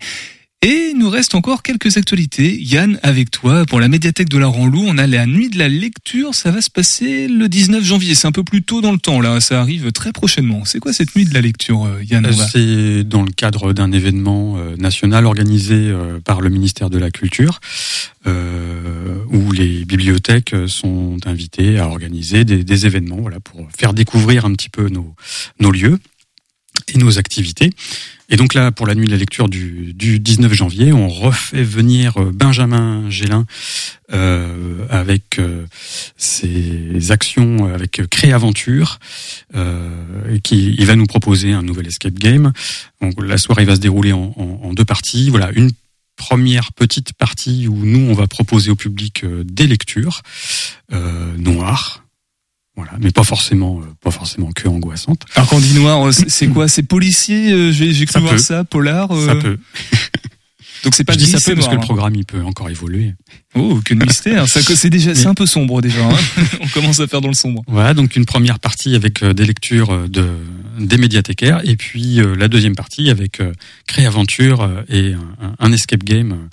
[0.65, 2.59] Et il nous reste encore quelques actualités.
[2.59, 5.69] Yann, avec toi, pour la médiathèque de la Ranlou, on a la nuit de la
[5.69, 6.35] lecture.
[6.35, 8.15] Ça va se passer le 19 janvier.
[8.15, 9.43] C'est un peu plus tôt dans le temps, là.
[9.43, 10.65] Ça arrive très prochainement.
[10.65, 14.57] C'est quoi cette nuit de la lecture, euh, Yann C'est dans le cadre d'un événement
[14.57, 17.61] euh, national organisé euh, par le ministère de la Culture,
[18.27, 24.71] où les bibliothèques sont invitées à organiser des, événements, voilà, pour faire découvrir un petit
[24.71, 25.99] peu nos lieux
[26.89, 27.71] et nos activités.
[28.31, 31.63] Et donc là, pour la nuit de la lecture du, du 19 janvier, on refait
[31.63, 33.47] venir euh, Benjamin Gélin
[34.13, 35.67] euh, avec euh,
[36.17, 38.99] ses actions avec Créaventure,
[39.55, 42.53] euh, qui il va nous proposer un nouvel escape game.
[43.01, 45.29] Donc la soirée va se dérouler en, en- en deux parties.
[45.31, 45.71] Voilà, une
[46.17, 50.23] première petite partie où nous on va proposer au public euh, des lectures
[50.93, 52.04] euh, noires.
[52.77, 55.23] Voilà, mais pas forcément, euh, pas forcément que angoissantes.
[55.37, 56.67] Alors quand on dit noir, euh, c'est quoi?
[56.75, 58.39] C'est policier euh, J'ai j'ai cru Ça voir peut.
[58.39, 59.13] ça, polar.
[59.13, 59.59] euh, Ça peut.
[60.83, 61.83] Donc c'est pas Je dis ça peut parce que le hein.
[61.83, 63.15] programme il peut encore évoluer.
[63.55, 64.47] Oh, que de mystère.
[64.49, 66.05] Ça, c'est déjà, c'est un peu sombre déjà.
[66.07, 66.15] hein.
[66.61, 67.63] on commence à faire dans le sombre.
[67.69, 70.29] Voilà, donc une première partie avec des lectures de
[70.79, 73.53] des médiathécaires et puis euh, la deuxième partie avec euh,
[73.87, 76.49] Créaventure et un, un- un escape game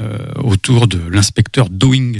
[0.00, 2.14] euh, autour de l'inspecteur Doing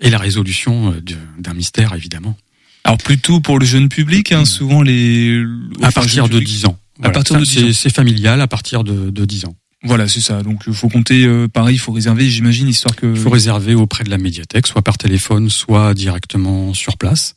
[0.00, 1.00] et la résolution euh,
[1.38, 2.36] d'un mystère évidemment.
[2.84, 5.42] Alors plutôt pour le jeune public, hein, souvent les
[5.82, 6.46] À partir de public.
[6.48, 6.78] 10 ans.
[7.02, 7.72] À partir de 10 c'est- ans.
[7.72, 9.56] C'est familial à partir de, de 10 ans.
[9.82, 10.42] Voilà, c'est ça.
[10.42, 13.06] Donc il faut compter euh, pareil, il faut réserver, j'imagine, histoire que.
[13.06, 17.34] Il faut réserver auprès de la médiathèque, soit par téléphone, soit directement sur place.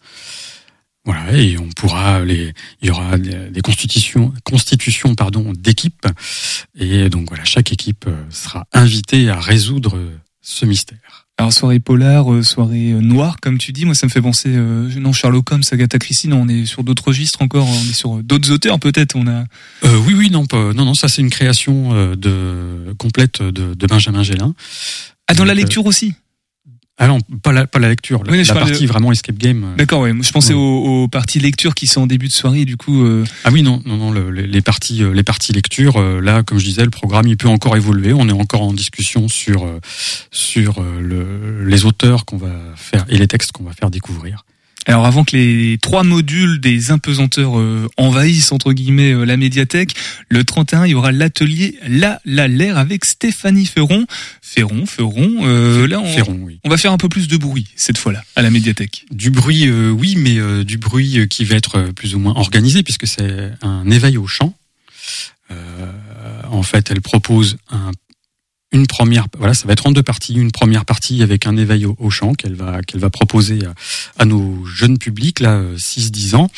[1.06, 6.06] Voilà, et on pourra les, il y aura des constitutions, constitutions pardon, d'équipes,
[6.78, 9.98] et donc voilà, chaque équipe euh, sera invitée à résoudre
[10.42, 10.98] ce mystère.
[11.40, 14.50] Alors soirée polar, euh, soirée euh, noire, comme tu dis, moi ça me fait penser,
[14.50, 17.94] euh, non Sherlock Holmes, Agatha Christie, non, on est sur d'autres registres encore, on est
[17.94, 19.46] sur euh, d'autres auteurs peut-être, on a.
[19.86, 23.88] Euh, oui, oui, non, pas, non, non, ça c'est une création de complète de, de
[23.88, 24.54] Benjamin Gélin.
[25.30, 26.14] Ah dans la Donc, lecture aussi?
[27.02, 29.64] Ah non, pas la, pas la lecture, la, Oui, la partie vraiment escape game.
[29.64, 30.14] euh, D'accord, ouais.
[30.22, 33.04] Je pensais aux, aux parties lecture qui sont en début de soirée, du coup.
[33.06, 36.44] euh, Ah oui, non, non, non, le- les, parties, euh, les parties lecture, euh, là,
[36.44, 38.12] comme je disais, le programme, il peut encore évoluer.
[38.14, 39.66] On est encore en discussion sur
[40.32, 44.44] sur le, les auteurs qu'on va faire et les textes qu'on va faire découvrir.
[44.86, 49.94] Alors avant que les trois modules des impesanteurs euh, envahissent entre guillemets euh, la médiathèque,
[50.30, 54.06] le 31 il y aura l'atelier La La l'air avec Stéphanie Ferron.
[54.42, 55.30] Ferron, Ferron.
[55.44, 56.60] euh, là on, Ferron, oui.
[56.64, 59.06] on va faire un peu plus de bruit cette fois-là à la médiathèque.
[59.12, 62.82] Du bruit, euh, oui, mais euh, du bruit qui va être plus ou moins organisé
[62.82, 64.56] puisque c'est un éveil au chant.
[65.52, 65.92] Euh,
[66.52, 67.92] en fait, elle propose un,
[68.72, 70.36] une première, voilà, ça va être en deux parties.
[70.36, 73.60] Une première partie avec un éveil au, chant qu'elle va qu'elle va proposer
[74.18, 76.52] à, nos jeunes publics là, 6-10 ans,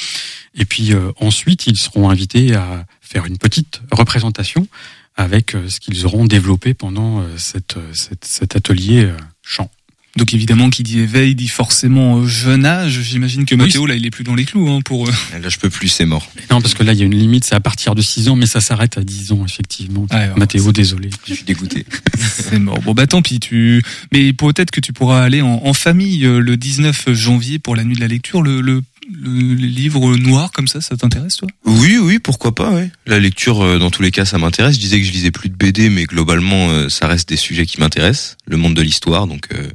[0.55, 4.67] Et puis euh, ensuite, ils seront invités à faire une petite représentation
[5.15, 7.37] avec euh, ce qu'ils auront développé pendant euh,
[7.77, 9.69] euh, cet atelier euh, chant.
[10.17, 12.99] Donc évidemment, qui dit éveil dit forcément euh, jeune âge.
[13.01, 15.07] J'imagine que Mathéo, là, il est plus dans les clous hein, pour.
[15.07, 16.29] euh, Là, je peux plus, c'est mort.
[16.51, 18.35] Non, parce que là, il y a une limite, c'est à partir de 6 ans,
[18.35, 20.05] mais ça s'arrête à 10 ans, effectivement.
[20.35, 21.09] Mathéo, désolé.
[21.25, 21.85] Je suis dégoûté.
[22.19, 22.79] C'est mort.
[22.81, 23.39] Bon bah tant pis.
[23.39, 23.81] Tu.
[24.11, 27.83] Mais peut-être que tu pourras aller en, en famille euh, le 19 janvier pour la
[27.85, 28.41] nuit de la lecture.
[28.41, 31.47] Le, le, le livre noir comme ça, ça t'intéresse toi?
[31.65, 32.91] Oui, oui, pourquoi pas, ouais.
[33.07, 34.75] La lecture, dans tous les cas, ça m'intéresse.
[34.75, 37.79] Je disais que je lisais plus de BD, mais globalement, ça reste des sujets qui
[37.79, 38.35] m'intéressent.
[38.45, 39.67] Le monde de l'histoire, donc euh,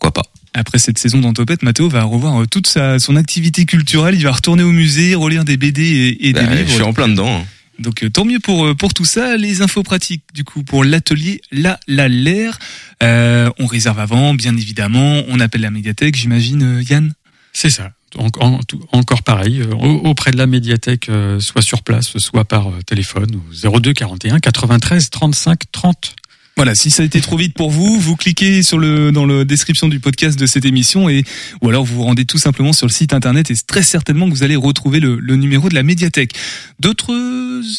[0.00, 0.28] pourquoi pas.
[0.54, 4.14] Après cette saison dans Topette, Mathéo va revoir euh, toute sa son activité culturelle.
[4.14, 6.68] Il va retourner au musée, relire des BD et, et Bah, des livres.
[6.68, 7.40] je suis en plein dedans.
[7.40, 7.44] hein.
[7.78, 9.36] Donc euh, tant mieux pour euh, pour tout ça.
[9.36, 12.58] Les infos pratiques du coup pour l'atelier La La L'air.
[13.02, 15.22] Euh, on réserve avant, bien évidemment.
[15.28, 17.12] On appelle la médiathèque, j'imagine, euh, Yann.
[17.52, 17.92] C'est ça.
[18.16, 22.16] En- en- tout- encore pareil, euh, au- auprès de la médiathèque, euh, soit sur place,
[22.18, 26.16] soit par euh, téléphone, au 02 41 93 35 30.
[26.58, 29.44] Voilà, si ça a été trop vite pour vous, vous cliquez sur le dans la
[29.44, 31.22] description du podcast de cette émission et
[31.62, 34.34] ou alors vous vous rendez tout simplement sur le site internet et très certainement que
[34.34, 36.32] vous allez retrouver le, le numéro de la médiathèque.
[36.80, 37.14] D'autres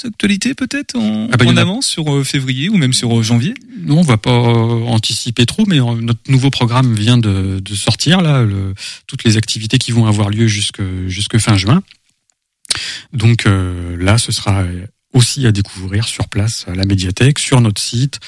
[0.07, 3.21] actualités peut-être en, Ah bah, en a- avance sur euh, février ou même sur euh,
[3.21, 3.53] janvier?
[3.83, 8.21] Non, on va pas euh, anticiper trop, mais notre nouveau programme vient de, de sortir
[8.21, 8.73] là, le-
[9.07, 11.83] toutes les activités qui vont avoir lieu jusque jusque fin juin.
[13.11, 14.63] Donc euh, là, ce sera
[15.13, 18.19] aussi à découvrir sur place à la médiathèque, sur notre site,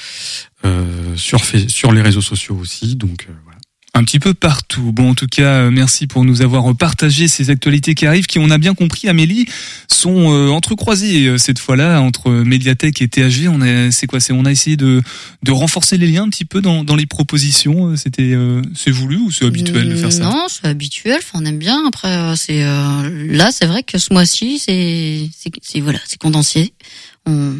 [0.64, 2.96] euh, sur sur les réseaux sociaux aussi.
[2.96, 3.51] Donc euh.
[3.94, 4.90] Un petit peu partout.
[4.92, 8.38] Bon, en tout cas, euh, merci pour nous avoir partagé ces actualités qui arrivent, qui,
[8.38, 9.46] on a bien compris, Amélie,
[9.86, 13.48] sont euh, entrecroisées euh, cette fois-là entre médiathèque et THV.
[13.48, 15.02] On a, c'est quoi C'est on a essayé de
[15.42, 17.88] de renforcer les liens un petit peu dans dans les propositions.
[17.88, 21.18] Euh, C'était, euh, c'est voulu ou c'est habituel de faire ça Non, c'est habituel.
[21.18, 21.82] Enfin, on aime bien.
[21.86, 26.72] Après, c'est là, c'est vrai que ce mois-ci, c'est c'est c'est- voilà, c'est condensé.
[27.26, 27.54] On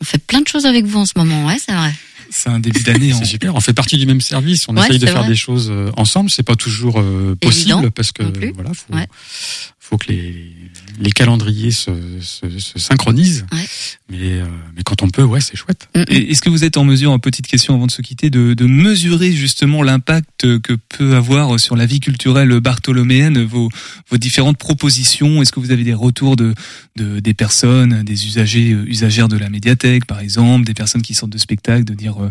[0.00, 1.46] on fait plein de choses avec vous en ce moment.
[1.46, 1.92] Ouais, c'est vrai.
[2.30, 3.12] C'est un début d'année.
[3.18, 3.54] C'est super.
[3.54, 4.66] On fait partie du même service.
[4.68, 5.28] On Ouais, essaye de faire vrai.
[5.28, 6.30] des choses euh, ensemble.
[6.30, 8.22] C'est pas toujours euh, Évident possible parce que
[8.54, 9.06] voilà, faut, Ouais.
[9.78, 10.52] faut que les
[10.98, 11.90] les calendriers se,
[12.20, 13.46] se, se synchronisent.
[13.52, 13.66] Ouais.
[14.08, 15.88] Mais euh, mais quand on peut, ouais, c'est chouette.
[16.08, 18.54] Et Est-ce que vous êtes en mesure, en petite question avant de se quitter, de,
[18.54, 23.68] de mesurer justement l'impact que peut avoir sur la vie culturelle bartholoméenne vos,
[24.10, 25.42] vos différentes propositions?
[25.42, 26.54] Est-ce que vous avez des retours de,
[26.96, 31.14] de des personnes, des usagers, euh, usagères de la médiathèque, par exemple, des personnes qui
[31.14, 32.30] sortent de spectacle, de dire euh,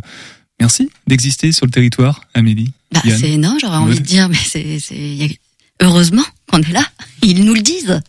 [0.59, 5.39] merci d'exister sur le territoire, Amélie Bah, c'est non, j'aurais envie de dire, mais c'est
[5.82, 6.86] heureusement qu'on est là.
[7.24, 8.01] Ils nous le disent.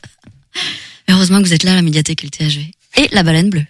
[1.08, 3.64] Heureusement que vous êtes là, la médiathèque et le THV et la baleine bleue.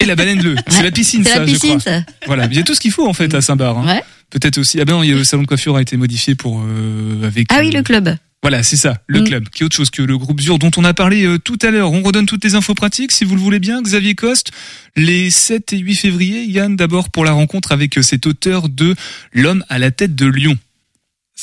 [0.00, 0.82] Et la baleine bleue, c'est Ouais.
[0.84, 1.92] la piscine, C'est ça, la je piscine, crois.
[1.92, 2.04] ça.
[2.26, 3.78] Voilà, il y a tout ce qu'il faut en fait à Saint-Bar.
[3.78, 3.86] hein.
[3.86, 4.02] Ouais.
[4.30, 4.80] Peut-être aussi.
[4.80, 7.46] Ah ben, non, le salon de coiffure a été modifié pour euh, avec.
[7.50, 8.16] Ah oui, euh, le club.
[8.42, 9.24] Voilà, c'est ça, le Mm.
[9.24, 11.58] club, qui est autre chose que le groupe Zur dont on a parlé euh, tout
[11.62, 11.92] à l'heure.
[11.92, 13.80] On redonne toutes les infos pratiques, si vous le voulez bien.
[13.82, 14.50] Xavier Coste,
[14.96, 18.96] les 7 et 8 février, Yann, d'abord pour la rencontre avec cet auteur de
[19.32, 20.56] L'homme à la tête de Lyon.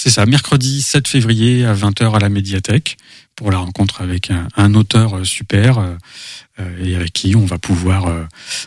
[0.02, 2.96] C'est ça, mercredi 7 février à 20h à la médiathèque
[3.36, 5.94] pour la rencontre avec un, un auteur euh, super euh,
[6.62, 8.24] euh, et avec qui on va pouvoir euh,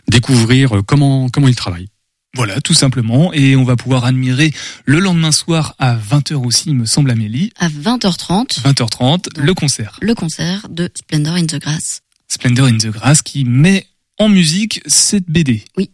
[0.09, 1.89] découvrir comment comment il travaille.
[2.35, 3.33] Voilà, tout simplement.
[3.33, 4.53] Et on va pouvoir admirer
[4.85, 7.51] le lendemain soir à 20h aussi, il me semble, Amélie.
[7.59, 9.97] À 20h30, 20h30, le concert.
[10.03, 12.03] le concert de Splendor in the Grass.
[12.28, 13.87] Splendor in the Grass qui met
[14.18, 15.64] en musique cette BD.
[15.78, 15.89] Oui.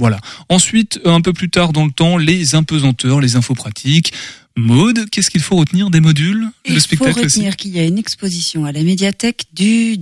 [0.00, 0.18] Voilà.
[0.48, 4.14] Ensuite, un peu plus tard dans le temps, les impesanteurs, les infos pratiques.
[4.56, 7.78] Maude, qu'est-ce qu'il faut retenir des modules Il Le faut spectacle aussi retenir qu'il y
[7.78, 9.98] a une exposition à la médiathèque du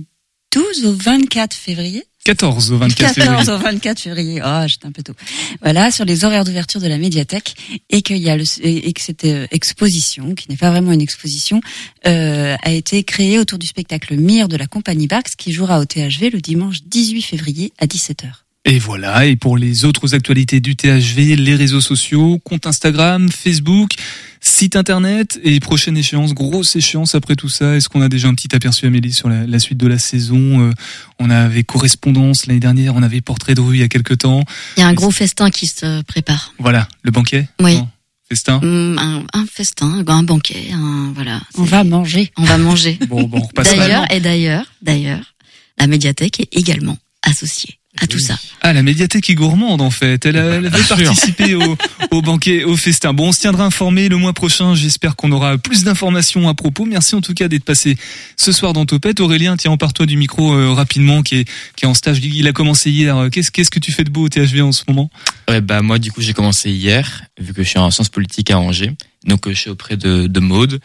[0.53, 2.05] 12 au 24 février.
[2.23, 3.37] 14 au 24 février.
[3.37, 4.41] 14 au 24 février.
[4.43, 5.13] Oh, j'étais un peu tôt.
[5.61, 7.55] Voilà, sur les horaires d'ouverture de la médiathèque
[7.89, 11.01] et qu'il y a le, et que cette euh, exposition, qui n'est pas vraiment une
[11.01, 11.59] exposition,
[12.07, 15.85] euh, a été créée autour du spectacle Mire de la compagnie Barks qui jouera au
[15.85, 18.29] THV le dimanche 18 février à 17h.
[18.71, 23.93] Et voilà, et pour les autres actualités du THV, les réseaux sociaux, compte Instagram, Facebook,
[24.41, 27.75] site internet et prochaine échéance, grosse échéance après tout ça.
[27.75, 30.69] Est-ce qu'on a déjà un petit aperçu Amélie sur la, la suite de la saison?
[30.69, 30.71] Euh,
[31.17, 34.43] On avait correspondance l'année dernière, on avait portrait de rue il y a quelques temps.
[34.77, 36.53] Il y a un gros festin qui se prépare.
[36.59, 37.49] Voilà, le banquet?
[37.59, 37.73] Oui.
[37.77, 37.89] Non,
[38.29, 38.59] Festin?
[38.61, 41.41] Hum, Un, un festin, un banquet, un, voilà.
[41.57, 42.31] On va manger.
[42.37, 42.99] On va manger.
[43.07, 45.33] Bon, bon, on repasse D'ailleurs, et d'ailleurs, d'ailleurs,
[45.79, 48.37] la médiathèque est également associée à tout ça.
[48.61, 50.25] Ah, la médiathèque est gourmande en fait.
[50.25, 51.75] Elle, a- elle avait participé au,
[52.11, 53.13] au banquet, au festin.
[53.13, 54.75] Bon, on se tiendra informé le mois prochain.
[54.75, 56.85] J'espère qu'on aura plus d'informations à propos.
[56.85, 57.97] Merci en tout cas d'être passé
[58.37, 59.19] ce soir dans Topette.
[59.19, 62.19] Aurélien, tiens, empare-toi du micro euh, rapidement, qui est, qui est en stage.
[62.23, 63.27] Il a commencé hier.
[63.31, 65.09] Qu'est-ce, qu'est-ce que tu fais de beau au THV en ce moment?
[65.49, 68.51] Ouais, bah moi du coup j'ai commencé hier vu que je suis en sciences politiques
[68.51, 68.91] à Angers.
[69.25, 70.79] Donc euh, je suis auprès de, de Maude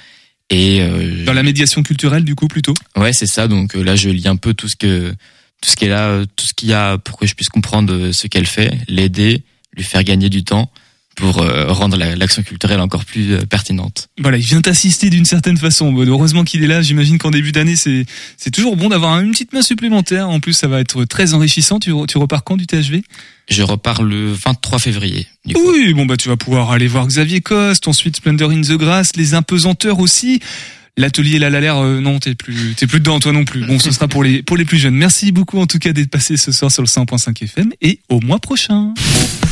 [0.51, 2.75] Et euh, Dans la médiation culturelle, du coup, plutôt?
[2.97, 3.47] Ouais, c'est ça.
[3.47, 5.15] Donc euh, là, je lis un peu tout ce que
[5.61, 7.49] tout ce qui est là, euh, tout ce qu'il y a pour que je puisse
[7.49, 9.43] comprendre euh, ce qu'elle fait, l'aider,
[9.77, 10.71] lui faire gagner du temps
[11.17, 14.09] pour euh, rendre la- l'action culturelle encore plus pertinente.
[14.21, 15.95] Voilà, il vient t'assister d'une certaine façon.
[15.97, 16.83] Heureusement qu'il est là.
[16.83, 18.05] J'imagine qu'en début d'année, c'est
[18.37, 20.29] c'est toujours bon d'avoir une petite main supplémentaire.
[20.29, 21.79] En plus, ça va être très enrichissant.
[21.79, 23.03] Tu repars quand du THV
[23.49, 25.29] Je repars le 23 février.
[25.55, 29.13] Oui, bon bah tu vas pouvoir aller voir Xavier Coste, ensuite Splendor in the Grass,
[29.15, 30.41] les impesanteurs aussi.
[30.97, 33.67] L'atelier La Lalère, euh, non, t'es plus, t'es plus dedans, toi non plus.
[33.67, 34.95] Bon, ce sera pour les, pour les plus jeunes.
[34.95, 38.21] Merci beaucoup, en tout cas, d'être passé ce soir sur le 100.5 FM et au
[38.21, 38.95] mois prochain.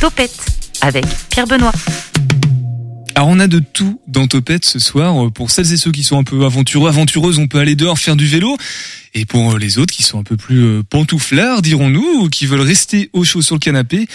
[0.01, 0.37] Topette
[0.83, 1.73] avec Pierre Benoît.
[3.17, 5.27] Alors, on a de tout dans Topette ce soir.
[5.27, 7.99] Euh, Pour celles et ceux qui sont un peu aventureux, aventureuses, on peut aller dehors
[7.99, 8.57] faire du vélo.
[9.15, 12.61] Et pour euh, les autres qui sont un peu plus pantouflards, dirons-nous, ou qui veulent
[12.61, 14.07] rester au chaud sur le canapé,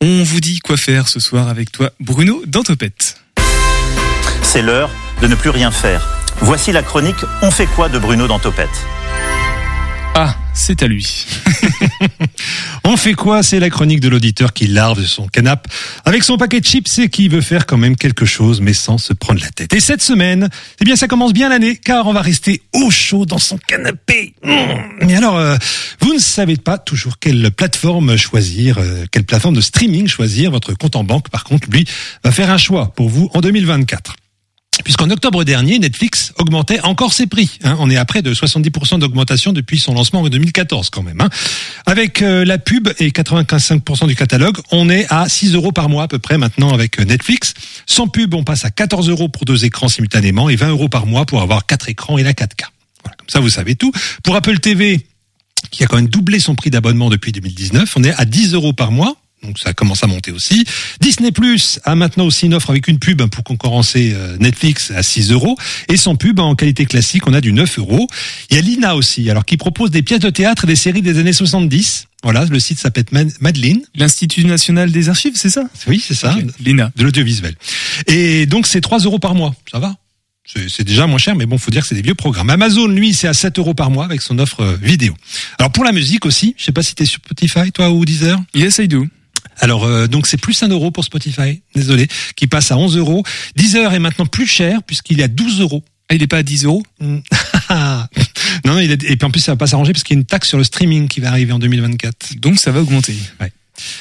[0.00, 3.16] on vous dit quoi faire ce soir avec toi, Bruno, dans Topette.
[4.42, 6.17] C'est l'heure de ne plus rien faire.
[6.40, 7.88] Voici la chronique On fait quoi?
[7.88, 8.68] de Bruno dans Topette
[10.14, 11.26] Ah, c'est à lui.
[12.84, 13.42] On fait quoi?
[13.42, 15.68] C'est la chronique de l'auditeur qui larve son canapé
[16.04, 18.98] avec son paquet de chips et qui veut faire quand même quelque chose mais sans
[18.98, 19.74] se prendre la tête.
[19.74, 20.48] Et cette semaine,
[20.80, 24.34] eh bien ça commence bien l'année car on va rester au chaud dans son canapé.
[24.42, 24.52] Mmh.
[25.02, 25.56] Mais alors, euh,
[26.00, 30.50] vous ne savez pas toujours quelle plateforme choisir, euh, quelle plateforme de streaming choisir.
[30.50, 31.84] Votre compte en banque, par contre, lui,
[32.24, 34.14] va faire un choix pour vous en 2024.
[34.84, 37.58] Puisqu'en octobre dernier, Netflix augmentait encore ses prix.
[37.64, 37.76] hein.
[37.80, 41.20] On est à près de 70% d'augmentation depuis son lancement en 2014 quand même.
[41.20, 41.28] hein.
[41.84, 46.04] Avec euh, la pub et 95% du catalogue, on est à 6 euros par mois
[46.04, 47.54] à peu près maintenant avec euh, Netflix.
[47.86, 51.06] Sans pub, on passe à 14 euros pour deux écrans simultanément et 20 euros par
[51.06, 52.66] mois pour avoir quatre écrans et la 4K.
[53.02, 53.92] Voilà, comme ça vous savez tout.
[54.22, 55.04] Pour Apple TV,
[55.72, 58.72] qui a quand même doublé son prix d'abonnement depuis 2019, on est à 10 euros
[58.72, 59.16] par mois.
[59.42, 60.64] Donc ça commence à monter aussi.
[61.00, 65.02] Disney Plus a maintenant aussi une offre avec une pub pour concurrencer euh, Netflix à
[65.02, 65.56] 6 euros.
[65.88, 68.08] Et sans pub, en qualité classique, on a du 9 euros.
[68.50, 71.02] Il y a Lina aussi, alors qui propose des pièces de théâtre et des séries
[71.02, 72.06] des années 70.
[72.24, 73.80] Voilà, le site s'appelle Mad- Madeleine.
[73.94, 75.62] L'Institut national des archives, c'est ça?
[75.86, 76.36] Oui, c'est ça.
[76.58, 76.90] Lina.
[76.96, 77.54] De l'audiovisuel.
[78.08, 79.54] Et donc c'est 3 euros par mois.
[79.70, 79.94] Ça va?
[80.44, 82.50] C'est c'est déjà moins cher, mais bon, faut dire que c'est des vieux programmes.
[82.50, 85.14] Amazon, lui, c'est à 7 euros par mois avec son offre euh, vidéo.
[85.58, 88.40] Alors pour la musique aussi, je sais pas si t'es sur Spotify, toi, ou Deezer?
[88.54, 89.06] Yes, I do.
[89.56, 93.24] Alors euh, donc c'est plus un euro pour Spotify, désolé, qui passe à 11 euros.
[93.56, 95.82] Deezer est maintenant plus cher puisqu'il est à 12 euros.
[96.08, 96.82] Ah, il est pas à 10 euros
[98.64, 100.18] non, non, il est, et puis en plus ça va pas s'arranger parce qu'il y
[100.18, 102.36] a une taxe sur le streaming qui va arriver en 2024.
[102.36, 103.14] Donc ça va augmenter.
[103.40, 103.52] Ouais.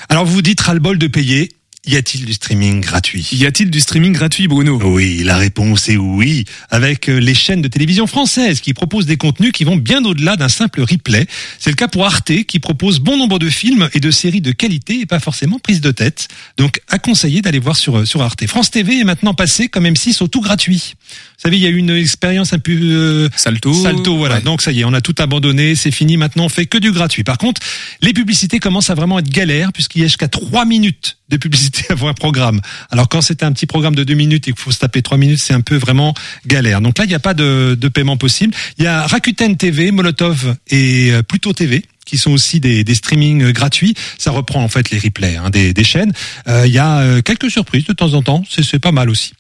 [0.10, 1.52] Alors vous vous dites ras-le-bol de payer.
[1.86, 3.26] Y a-t-il du streaming gratuit?
[3.32, 4.78] Y a-t-il du streaming gratuit, Bruno?
[4.84, 6.44] Oui, la réponse est oui.
[6.70, 10.36] Avec euh, les chaînes de télévision françaises qui proposent des contenus qui vont bien au-delà
[10.36, 11.28] d'un simple replay.
[11.60, 14.52] C'est le cas pour Arte qui propose bon nombre de films et de séries de
[14.52, 16.28] qualité et pas forcément prise de tête.
[16.58, 18.46] Donc à conseiller d'aller voir sur, euh, sur Arte.
[18.48, 20.96] France TV est maintenant passé comme M6 au tout gratuit.
[21.10, 22.74] Vous savez, il y a eu une expérience un peu...
[22.74, 23.74] euh, Salto.
[23.74, 24.36] Salto, voilà.
[24.36, 24.42] Ouais.
[24.42, 26.18] Donc ça y est, on a tout abandonné, c'est fini.
[26.18, 27.24] Maintenant, on fait que du gratuit.
[27.24, 27.62] Par contre,
[28.02, 31.86] les publicités commencent à vraiment être galères puisqu'il y a jusqu'à trois minutes de publicité
[31.90, 32.62] avant un programme.
[32.90, 35.18] Alors quand c'est un petit programme de deux minutes et qu'il faut se taper trois
[35.18, 36.14] minutes, c'est un peu vraiment
[36.46, 36.82] galère.
[36.82, 38.54] Donc là, il n'y a pas de, de paiement possible.
[38.78, 42.96] Il y a Rakuten TV, Molotov et euh, Pluto TV qui sont aussi des, des
[42.96, 43.94] streamings euh, gratuits.
[44.18, 46.14] Ça reprend en fait les replays hein, des, des chaînes.
[46.48, 48.44] Euh, Il y a quelques surprises de temps en temps.
[48.50, 49.34] C'est c'est pas mal aussi.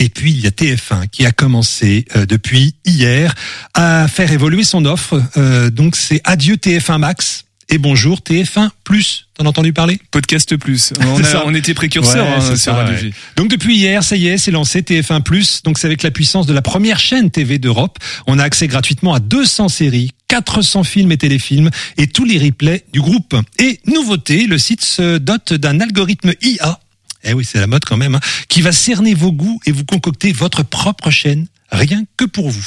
[0.00, 3.34] Et puis il y a TF1 qui a commencé euh, depuis hier
[3.74, 5.22] à faire évoluer son offre.
[5.36, 9.26] Euh, donc c'est adieu TF1 Max et bonjour TF1 Plus.
[9.34, 10.92] T'en as entendu parler Podcast Plus.
[11.44, 13.00] On, a- était précurseurs Ouais, hein, sur ça, Radio ouais.
[13.00, 13.12] G.
[13.36, 15.62] Donc depuis hier, ça y est, c'est lancé TF1 Plus.
[15.62, 17.98] Donc c'est avec la puissance de la première chaîne TV d'Europe.
[18.26, 22.84] On a accès gratuitement à 200 séries, 400 films et téléfilms et tous les replays
[22.92, 23.36] du groupe.
[23.58, 26.80] Et nouveauté, le site se dote d'un algorithme IA.
[27.22, 29.84] Eh oui, c'est la mode quand même, hein, qui va cerner vos goûts et vous
[29.84, 32.66] concocter votre propre chaîne rien que pour vous.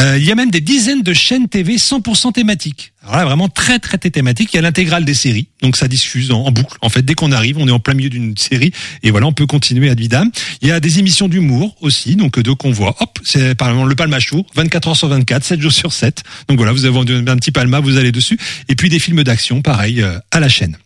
[0.00, 2.92] Euh, il y a même des dizaines de chaînes TV 100% thématiques.
[3.02, 4.50] Alors là, vraiment très très thématique.
[4.52, 6.76] Il y a l'intégrale des séries, donc ça diffuse en, boucle.
[6.82, 8.72] En fait, dès qu'on arrive, on est en plein milieu d'une série
[9.02, 10.30] et voilà, on peut continuer à vidam.
[10.60, 12.96] Il y a des émissions d'humour aussi, donc euh, deux qu'on voit.
[13.00, 16.22] Hop, c'est par exemple le Palmachour, 24 heures sur 24, 7 jours sur 7.
[16.48, 18.38] Donc voilà, vous avez un petit palma, vous allez dessus.
[18.68, 20.76] Et puis des films d'action, pareil, euh, à la chaîne.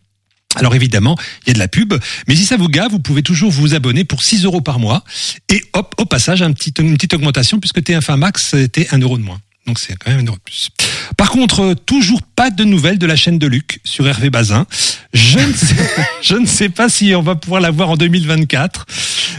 [0.56, 1.94] Alors évidemment, il y a de la pub,
[2.26, 5.04] mais si ça vous gave, vous pouvez toujours vous abonner pour 6 euros par mois.
[5.48, 9.40] Et hop, au passage, une petite augmentation puisque TF1 Max, c'était 1 euro de moins.
[9.66, 10.68] Donc c'est quand même un euro de plus.
[11.16, 14.66] Par contre, euh, toujours pas de nouvelles de la chaîne de Luc sur Hervé Bazin.
[15.12, 15.76] Je ne sais,
[16.22, 18.86] je ne sais pas si on va pouvoir la voir en 2024,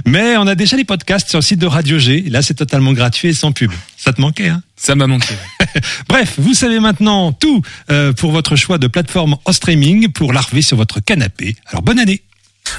[0.05, 2.25] mais on a déjà les podcasts sur le site de Radio G.
[2.27, 3.71] Là, c'est totalement gratuit et sans pub.
[3.97, 4.61] Ça te manquait, hein?
[4.75, 5.33] Ça m'a manqué.
[6.09, 10.61] Bref, vous savez maintenant tout euh, pour votre choix de plateforme en streaming pour larver
[10.61, 11.55] sur votre canapé.
[11.67, 12.21] Alors bonne année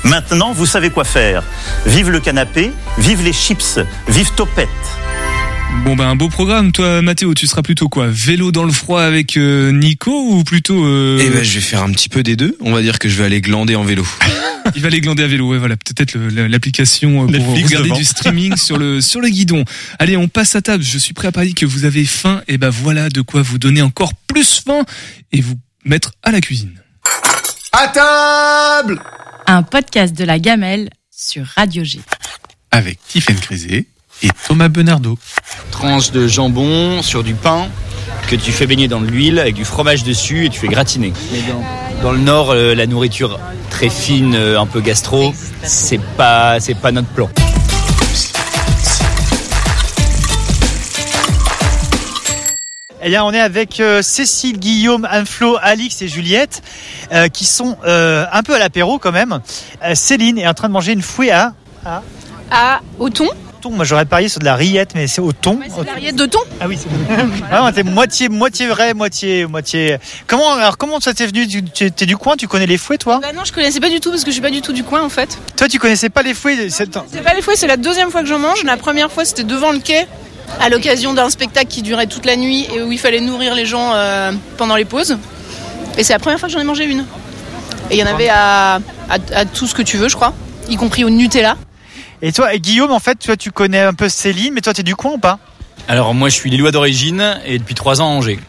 [0.04, 1.42] Maintenant, vous savez quoi faire.
[1.86, 4.68] Vive le canapé, vive les chips, vive Topette.
[5.84, 6.72] Bon ben un beau programme.
[6.72, 8.08] Toi Mathéo, tu seras plutôt quoi?
[8.10, 11.18] Vélo dans le froid avec euh, Nico ou plutôt euh...
[11.24, 12.56] Eh ben, je vais faire un petit peu des deux.
[12.60, 14.06] On va dire que je vais aller glander en vélo.
[14.76, 15.48] Il va aller glander à vélo.
[15.50, 17.98] Ouais, voilà, peut-être l'application euh, pour Netflix regarder devant.
[17.98, 19.64] du streaming sur le sur le guidon.
[19.98, 20.84] Allez, on passe à table.
[20.84, 22.42] Je suis prêt à parier que vous avez faim.
[22.48, 24.84] Et ben voilà de quoi vous donner encore plus faim
[25.32, 26.72] et vous mettre à la cuisine.
[27.72, 29.00] À table
[29.46, 32.00] Un podcast de la gamelle sur Radio G.
[32.70, 33.86] Avec Tiffaine Crisé
[34.22, 35.18] et Thomas Benardo.
[35.70, 37.68] tranche de jambon sur du pain
[38.28, 41.12] que tu fais baigner dans de l'huile avec du fromage dessus et tu fais gratiner.
[42.02, 43.38] Dans, le nord, euh, la nourriture
[43.70, 47.28] très fine, euh, un peu gastro, c'est pas c'est pas notre plan.
[53.00, 56.62] Eh bien, on est avec euh, Cécile, Guillaume, Anne-Flo, Alix et Juliette,
[57.12, 59.38] euh, qui sont euh, un peu à l'apéro quand même.
[59.84, 61.54] Euh, Céline est en train de manger une fouée à...
[61.84, 62.02] À,
[62.50, 63.28] À au thon
[63.58, 63.70] thon.
[63.70, 65.58] Moi, j'aurais parié sur de la rillette, mais c'est au thon.
[65.68, 66.88] C'est la rillette de thon Ah oui, c'est
[67.48, 69.98] Vraiment, t'es moitié, moitié vrai, moitié, moitié...
[70.26, 73.18] Comment, alors, comment ça t'est venu Tu du coin, tu connais les fouets, toi?
[73.20, 74.84] Bah non, je connaissais pas du tout parce que je suis pas du tout du
[74.84, 75.38] coin en fait.
[75.56, 78.22] Toi, tu connaissais pas les fouets c'est- C'est pas les fouets, c'est la deuxième fois
[78.22, 78.64] que j'en mange.
[78.64, 80.06] La première fois, c'était devant le quai
[80.60, 83.66] à l'occasion d'un spectacle qui durait toute la nuit et où il fallait nourrir les
[83.66, 85.18] gens euh, pendant les pauses.
[85.98, 87.04] Et c'est la première fois que j'en ai mangé une.
[87.90, 88.76] Et il y en avait à,
[89.10, 90.32] à, à tout ce que tu veux, je crois,
[90.68, 91.56] y compris au Nutella.
[92.20, 94.82] Et toi, et Guillaume, en fait, toi, tu connais un peu Céline, mais toi, t'es
[94.82, 95.38] du coin ou pas
[95.86, 98.40] Alors moi je suis lillois d'origine et depuis trois ans à Angers.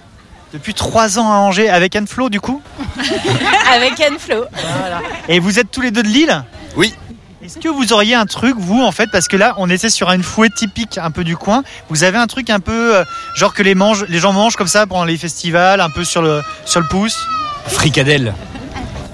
[0.53, 2.61] Depuis trois ans à Angers, avec Anne-Flo, du coup
[3.71, 4.45] Avec Anne-Flo.
[5.27, 6.43] Et vous êtes tous les deux de Lille
[6.75, 6.95] Oui.
[7.43, 10.11] Est-ce que vous auriez un truc, vous, en fait, parce que là, on était sur
[10.11, 11.63] une fouée typique un peu du coin.
[11.89, 13.03] Vous avez un truc un peu, euh,
[13.35, 16.21] genre que les, mange, les gens mangent comme ça pendant les festivals, un peu sur
[16.21, 17.17] le, sur le pouce
[17.67, 18.33] Fricadelle.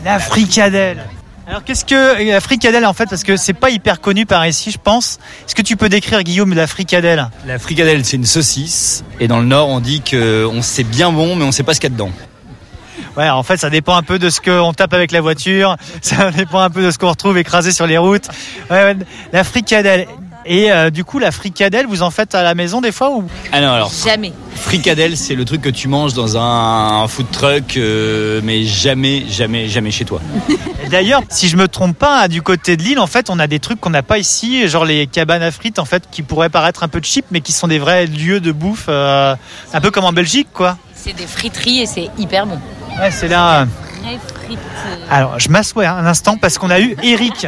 [0.03, 1.05] La fricadelle.
[1.47, 4.71] Alors, qu'est-ce que la fricadelle, en fait, parce que c'est pas hyper connu par ici,
[4.71, 5.19] je pense.
[5.45, 7.29] Est-ce que tu peux décrire, Guillaume, la fricadelle?
[7.45, 11.35] La fricadelle c'est une saucisse et dans le nord on dit qu'on sait bien bon
[11.35, 12.11] mais on sait pas ce qu'il y a dedans.
[13.15, 15.77] Ouais, en fait, ça dépend un peu de ce qu'on tape avec la voiture.
[16.01, 18.27] Ça dépend un peu de ce qu'on retrouve écrasé sur les routes.
[18.69, 18.97] Ouais, ouais,
[19.31, 20.07] la fricadelle.
[20.47, 23.25] Et euh, du coup, la fricadelle, vous en faites à la maison des fois ou?
[23.51, 24.31] Ah non alors Jamais.
[24.55, 29.67] fricadelle c'est le truc que tu manges dans un food truck euh, mais jamais jamais
[29.67, 30.21] jamais chez toi.
[30.91, 33.59] D'ailleurs, si je me trompe pas, du côté de l'île, en fait, on a des
[33.59, 36.83] trucs qu'on n'a pas ici, genre les cabanes à frites, en fait, qui pourraient paraître
[36.83, 39.35] un peu cheap, mais qui sont des vrais lieux de bouffe, euh,
[39.73, 40.77] un peu comme en Belgique, quoi.
[40.93, 42.59] C'est des friteries et c'est hyper bon.
[42.99, 43.65] Ouais, c'est là.
[44.45, 44.59] frites.
[45.09, 47.47] Alors, je m'assois un instant parce qu'on a eu Eric.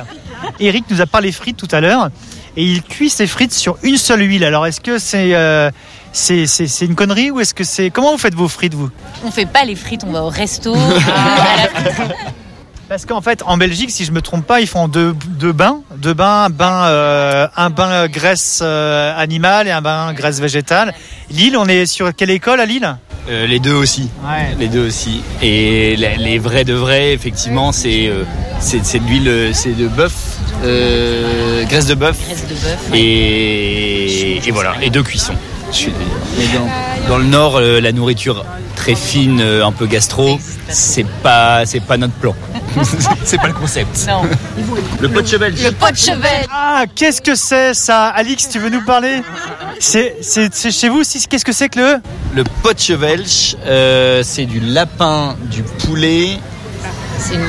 [0.60, 2.10] Eric nous a parlé frites tout à l'heure
[2.58, 4.44] et il cuit ses frites sur une seule huile.
[4.44, 5.72] Alors, est-ce que c'est euh,
[6.12, 8.90] c'est c'est- c'est une connerie ou est-ce que c'est comment vous faites vos frites vous?
[9.24, 10.76] On fait pas les frites, on va au resto.
[10.76, 12.14] euh, à la friterie.
[12.90, 15.82] Parce qu'en fait, en Belgique, si je me trompe pas, ils font deux, deux bains,
[15.98, 20.94] deux bains, un bain, euh, un bain graisse euh, animale et un bain graisse végétale.
[21.30, 22.96] Lille, on est sur quelle école à Lille
[23.30, 24.10] Euh, les deux aussi.
[24.24, 24.56] Ouais.
[24.58, 25.22] Les deux aussi.
[25.42, 28.24] Et les vrais de vrais, effectivement, c'est euh,
[28.62, 30.14] c'est de l'huile, c'est de bœuf,
[30.64, 32.18] euh, graisse de bœuf.
[32.26, 32.78] Graisse de bœuf.
[32.94, 35.36] Et, et voilà, et deux cuissons.
[35.72, 35.92] Je suis-
[36.38, 36.68] Mais dans,
[37.10, 38.46] dans le nord, euh, la nourriture
[38.76, 40.40] très fine, euh, un peu gastro,
[40.70, 42.36] c'est pas c'est pas notre plan.
[43.24, 44.06] c'est pas le concept.
[44.08, 44.22] Non.
[45.00, 45.54] Le pot de cheval.
[45.62, 46.46] Le pot de cheval.
[46.52, 48.08] Ah, qu'est-ce que c'est ça?
[48.08, 49.22] Alix, tu veux nous parler?
[49.80, 51.96] C'est c'est- c'est chez vous aussi Qu'est-ce que c'est que le?
[52.36, 56.38] Le pot de chevelch, euh, c'est du lapin, du poulet.
[57.34, 57.42] Une-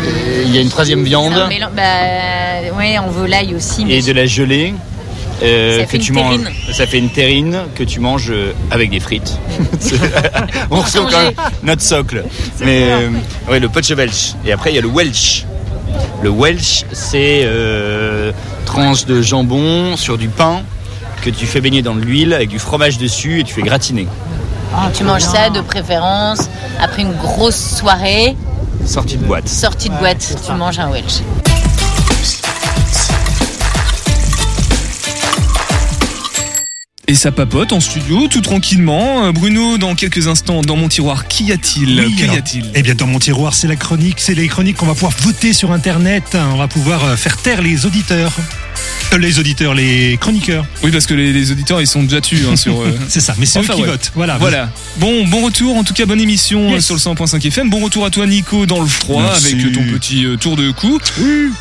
[0.47, 1.35] Il y a une troisième viande.
[1.49, 3.85] mélange- Bah, ouais, en volaille aussi.
[3.85, 4.75] mais et de la gelée.
[5.43, 6.49] Euh, Ça que fait une tu manges, terrine.
[6.73, 9.39] ça fait une terrine que tu manges euh, avec des frites.
[10.71, 11.33] On retrouve quand même
[11.63, 12.25] notre socle.
[12.61, 13.09] Mais euh,
[13.51, 14.35] ouais, le pot de chevelch.
[14.45, 15.45] Et après il y a le welsh.
[16.23, 18.33] Le welsh, c'est euh,
[18.67, 20.63] tranche de jambon sur du pain
[21.23, 24.07] que tu fais baigner dans de l'huile avec du fromage dessus et tu fais gratiner.
[24.95, 26.49] tu manges ça de préférence
[26.81, 28.37] après une grosse soirée,
[28.85, 29.49] Sortie de boîte.
[29.49, 31.21] sortie de boîte, tu manges un Welsh.
[37.11, 39.25] Et ça papote en studio, tout tranquillement.
[39.25, 42.95] Euh, Bruno, dans quelques instants, dans mon tiroir, qu'y a-t-il Oui, Qu'y a-t-il Eh bien,
[42.95, 44.21] dans mon tiroir, c'est la chronique.
[44.21, 46.37] C'est les chroniques qu'on va pouvoir voter sur Internet.
[46.53, 48.33] On va pouvoir euh, faire taire les auditeurs.
[49.19, 50.67] Les auditeurs, les chroniqueurs.
[50.83, 52.83] Oui, parce que les, les auditeurs, ils sont déjà dessus hein, sur.
[52.83, 53.89] euh, C'est ça, mais c'est Enfin, eux qui ouais.
[53.89, 54.13] votent.
[54.15, 54.37] Voilà.
[54.37, 54.71] Voilà.
[54.99, 55.77] Bon, bon retour.
[55.77, 57.71] En tout cas, bonne émission euh, sur le 100.5 FM.
[57.71, 59.55] Bon retour à toi, Nico, dans le froid, Merci.
[59.55, 61.01] avec ton petit euh, tour de cou.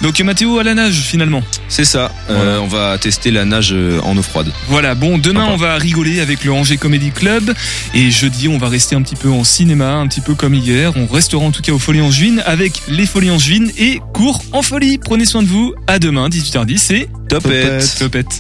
[0.02, 1.42] Donc, Mathéo à la nage, finalement.
[1.70, 2.12] C'est ça.
[2.30, 4.52] Euh, on va tester la nage euh, en eau froide.
[4.68, 7.54] Voilà, bon, demain on va rigoler avec le Angers Comedy Club
[7.94, 10.92] et jeudi on va rester un petit peu en cinéma, un petit peu comme hier.
[10.96, 14.62] On restera en tout cas aux Folies Angevines avec les Folies Angevines et cours en
[14.62, 14.98] folie.
[14.98, 15.74] Prenez soin de vous.
[15.88, 17.98] À demain, 18h10 et Topette.
[18.00, 18.36] Topette.